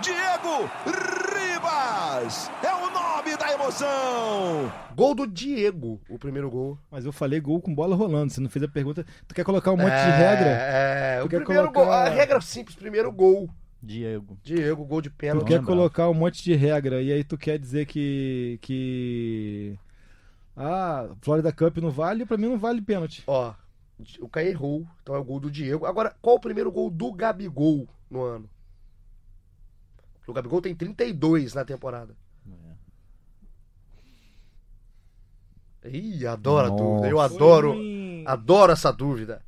[0.00, 2.50] Diego Ribas!
[2.62, 4.72] É o nome da emoção!
[4.94, 6.78] Gol do Diego, o primeiro gol.
[6.90, 8.32] Mas eu falei gol com bola rolando.
[8.32, 9.04] Você não fez a pergunta.
[9.26, 10.48] Tu quer colocar um monte é, de regra?
[10.50, 11.92] É, Tu o quer primeiro colocar- gol.
[11.92, 13.48] A regra simples, primeiro gol.
[13.82, 14.38] Diego.
[14.42, 15.46] Diego, gol de Tu pênalti.
[15.46, 15.66] quer lembrar.
[15.74, 19.78] colocar um monte de regra e aí tu quer dizer que que
[20.56, 23.22] ah, Florida Cup não vale, pra mim não vale pênalti.
[23.26, 23.52] Ó,
[24.20, 25.84] o Caio errou, então é o gol do Diego.
[25.84, 28.48] Agora, qual o primeiro gol do Gabigol no ano?
[30.26, 32.16] O Gabigol tem 32 na temporada.
[35.84, 36.82] Ih, adoro a Nossa.
[36.82, 37.08] dúvida.
[37.08, 37.74] Eu adoro,
[38.26, 39.42] adoro essa dúvida.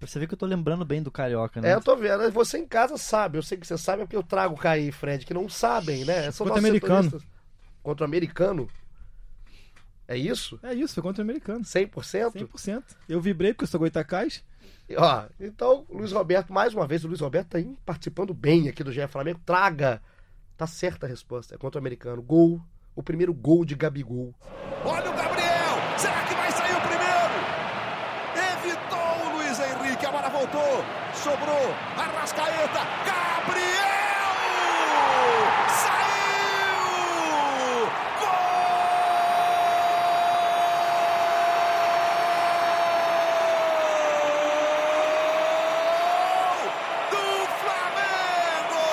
[0.00, 1.74] Você vê que eu tô lembrando bem do Carioca, É, né?
[1.74, 2.30] eu tô vendo.
[2.30, 3.36] Você em casa sabe.
[3.38, 5.48] Eu sei que você sabe, é porque eu trago o Caí e Fred, que não
[5.48, 6.30] sabem, né?
[6.30, 7.02] São Contra americano.
[7.04, 7.32] setoristas.
[7.82, 8.68] Contra o americano.
[10.06, 10.58] É isso?
[10.62, 11.64] É isso, foi contra o americano.
[11.64, 12.32] 100%?
[12.32, 12.82] 100%.
[13.08, 14.42] Eu vibrei porque eu sou Goitacás.
[14.96, 18.82] Ó, então, Luiz Roberto, mais uma vez, o Luiz Roberto tá aí participando bem aqui
[18.82, 19.40] do GE Flamengo.
[19.44, 20.00] Traga.
[20.56, 21.54] Tá certa a resposta.
[21.54, 22.22] É contra o americano.
[22.22, 22.60] Gol.
[22.98, 24.34] O primeiro gol de Gabigol.
[24.84, 25.78] Olha o Gabriel!
[25.96, 27.32] Será que vai sair o primeiro?
[28.56, 30.84] Evitou o Luiz Henrique, a bola voltou.
[31.14, 31.72] Sobrou.
[31.96, 32.80] Arrascaeta.
[33.06, 34.34] Gabriel!
[35.78, 36.66] Saiu!
[38.18, 38.28] Gol
[47.12, 48.86] do Flamengo!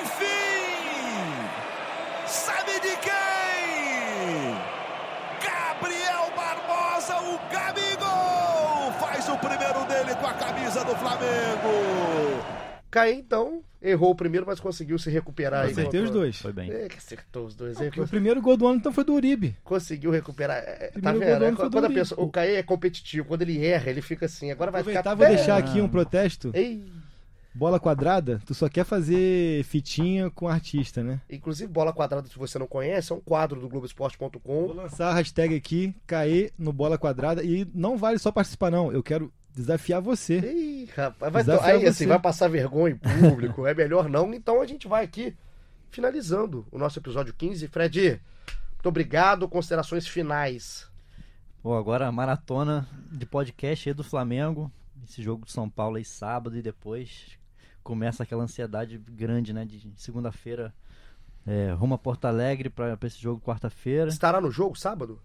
[0.00, 1.46] Enfim!
[2.26, 4.56] Sabe de quem?
[5.42, 8.92] Gabriel Barbosa, o Gabigol!
[8.98, 12.42] Faz o primeiro dele com a camisa do Flamengo!
[13.10, 15.64] Então, errou o primeiro, mas conseguiu se recuperar.
[15.66, 16.36] aí Acertei os dois.
[16.40, 16.70] Foi bem.
[16.70, 17.80] É, que acertou os dois.
[17.80, 17.90] Hein?
[17.96, 19.56] o primeiro gol do ano então foi do Uribe.
[19.64, 20.58] Conseguiu recuperar.
[20.58, 21.38] É, Tá Primeiro gol vendo?
[21.38, 22.00] do É, ano foi do quando a Uribe.
[22.00, 23.26] pessoa, o Caí é competitivo.
[23.26, 24.50] Quando ele erra, ele fica assim.
[24.50, 25.14] Agora vai Aproveitar, ficar.
[25.16, 26.50] vou Pé- deixar aqui um protesto.
[26.54, 26.84] Ei,
[27.54, 31.20] Bola quadrada, tu só quer fazer fitinha com artista, né?
[31.28, 34.72] Inclusive, Bola Quadrada, se você não conhece, é um quadro do Vou Globoesporte.com.
[34.72, 37.42] lançar a hashtag aqui, cair no Bola Quadrada.
[37.44, 38.90] E não vale só participar, não.
[38.90, 40.38] Eu quero desafiar você.
[40.40, 42.06] Ih, rapaz, vai, Desafiar aí assim, você.
[42.06, 44.32] vai passar vergonha em público, é melhor não.
[44.32, 45.36] Então a gente vai aqui
[45.90, 47.68] finalizando o nosso episódio 15.
[47.68, 48.20] Fred,
[48.74, 49.48] muito obrigado.
[49.48, 50.90] Considerações finais.
[51.62, 54.70] Bom, agora a maratona de podcast aí do Flamengo.
[55.04, 57.38] Esse jogo do São Paulo aí sábado e depois
[57.82, 59.64] começa aquela ansiedade grande, né?
[59.64, 60.72] De segunda-feira
[61.46, 64.08] é, rumo a Porto Alegre pra, pra esse jogo quarta-feira.
[64.08, 65.20] Estará no jogo sábado?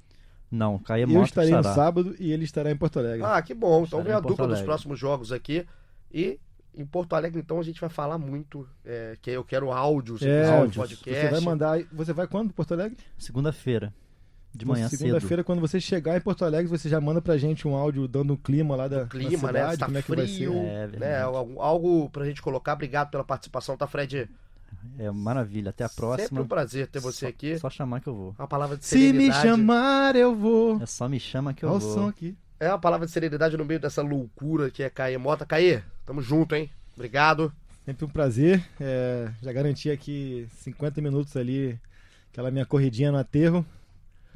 [0.49, 3.23] Não, Caia Eu Mota estarei no sábado e ele estará em Porto Alegre.
[3.25, 3.83] Ah, que bom.
[3.83, 4.65] Então vem a Porto dupla dos Alegre.
[4.65, 5.65] próximos jogos aqui.
[6.11, 6.39] E
[6.73, 8.67] em Porto Alegre, então, a gente vai falar muito.
[8.85, 11.21] é, que eu quero áudios, É, áudios, podcast.
[11.21, 11.79] Você vai mandar.
[11.91, 12.97] Você vai quando, Porto Alegre?
[13.17, 13.93] Segunda-feira.
[14.55, 14.99] De manhã cedo.
[14.99, 18.33] Segunda-feira, quando você chegar em Porto Alegre, você já manda pra gente um áudio dando
[18.33, 19.59] o clima lá da, da clima, né?
[19.59, 20.43] cidade, Tá como é que frio, vai ser.
[20.45, 20.87] É, né?
[20.87, 21.23] verdade.
[21.57, 22.73] Algo pra gente colocar.
[22.73, 24.29] Obrigado pela participação, tá, Fred?
[24.99, 25.69] É maravilha.
[25.69, 26.41] Até a Sempre próxima.
[26.41, 27.57] um prazer ter você Só- aqui.
[27.59, 28.35] Só chamar que eu vou.
[28.37, 29.41] Uma palavra de Se me serenidade.
[29.47, 30.81] chamar, eu vou.
[30.81, 31.93] É só me chama que eu Olha o vou.
[31.93, 32.35] som aqui.
[32.59, 35.45] É uma palavra de serenidade no meio dessa loucura que é Caê Mota.
[35.45, 36.69] Caê, tamo junto, hein?
[36.95, 37.53] Obrigado.
[37.85, 38.63] Sempre um prazer.
[38.81, 41.79] É, já garanti aqui 50 minutos ali,
[42.31, 43.63] aquela minha corridinha no aterro.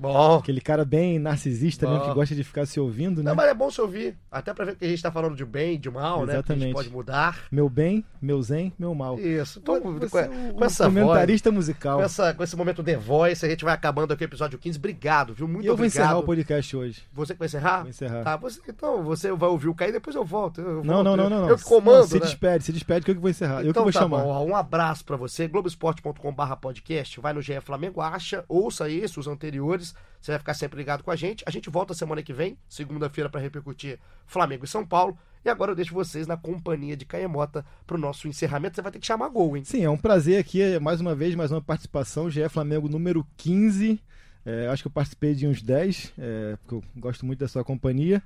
[0.01, 0.37] Bom.
[0.37, 2.09] Aquele cara bem narcisista mesmo, Bom.
[2.09, 3.29] que gosta de ficar se ouvindo, né?
[3.29, 4.17] Não, mas é bom se ouvir.
[4.31, 6.37] Até pra ver que a gente tá falando de bem, de mal, né?
[6.37, 6.73] Porque a gente Exatamente.
[6.73, 7.39] pode mudar.
[7.51, 9.19] Meu bem, meu zen, meu mal.
[9.19, 9.59] Isso.
[9.59, 11.99] Então, com, é com o essa voz, comentarista musical.
[11.99, 14.77] com, essa, com esse momento The Voice, a gente vai acabando aqui o episódio 15.
[14.79, 15.47] Obrigado, viu?
[15.47, 16.03] Muito E eu vou obrigado.
[16.05, 17.03] encerrar o podcast hoje.
[17.13, 17.81] Você que vai encerrar?
[17.81, 18.23] Vou encerrar.
[18.23, 20.61] Tá, você, então você vai ouvir o Caí, depois eu volto.
[20.61, 21.03] Eu Não, volto.
[21.03, 21.49] não, não, não, não.
[21.49, 22.21] Eu comando, Não, se né?
[22.21, 23.57] despede, se despede que eu que vou encerrar.
[23.59, 24.23] eu que Então vou tá chamar.
[24.23, 29.27] bom, um abraço pra você, globesport.com.br podcast, vai no GE Flamengo, acha, ouça esse, os
[29.27, 29.90] anteriores,
[30.21, 31.43] você vai ficar sempre ligado com a gente.
[31.47, 35.17] A gente volta semana que vem, segunda-feira, pra repercutir Flamengo e São Paulo.
[35.43, 38.75] E agora eu deixo vocês na companhia de Caemota pro nosso encerramento.
[38.75, 39.63] Você vai ter que chamar gol, hein?
[39.63, 42.29] Sim, é um prazer aqui, é, mais uma vez, mais uma participação.
[42.29, 43.99] GE Flamengo número 15.
[44.45, 47.63] É, acho que eu participei de uns 10, é, porque eu gosto muito da sua
[47.63, 48.21] companhia.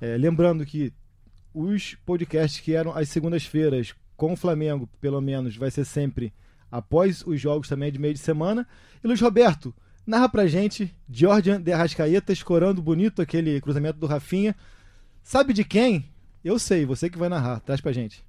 [0.00, 0.92] É, lembrando que
[1.54, 6.32] os podcasts que eram às segundas-feiras com o Flamengo, pelo menos, vai ser sempre
[6.70, 8.66] após os jogos também de meio de semana.
[9.02, 9.74] E Luiz Roberto,
[10.08, 14.56] narra pra gente Jordan de Arrascaeta escorando bonito aquele cruzamento do Rafinha.
[15.22, 16.08] Sabe de quem?
[16.42, 17.60] Eu sei, você que vai narrar.
[17.60, 18.24] Traz pra gente.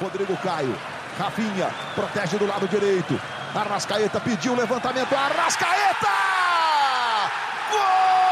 [0.00, 0.76] Rodrigo Caio,
[1.16, 3.14] Rafinha, protege do lado direito.
[3.54, 5.12] Arrascaeta pediu levantamento.
[5.12, 6.08] Arrascaeta!
[7.70, 8.24] Gol!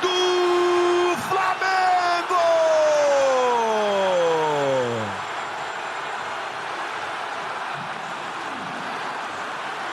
[0.00, 2.40] do Flamengo!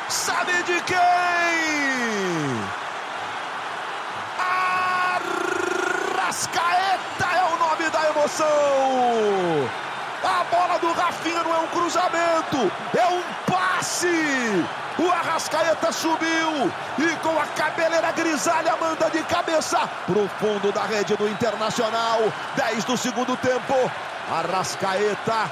[0.10, 0.98] Sabe de quem?
[6.28, 8.48] Arrascaeta é o nome da emoção.
[10.24, 14.08] A bola do Rafinha não é um cruzamento, é um passe.
[14.98, 21.16] O Arrascaeta subiu e com a cabeleira grisalha manda de cabeça pro fundo da rede
[21.16, 22.20] do Internacional.
[22.56, 23.76] 10 do segundo tempo.
[24.30, 25.50] Arrascaeta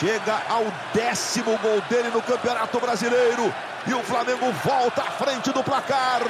[0.00, 3.54] chega ao décimo gol dele no Campeonato Brasileiro
[3.86, 6.22] e o Flamengo volta à frente do placar.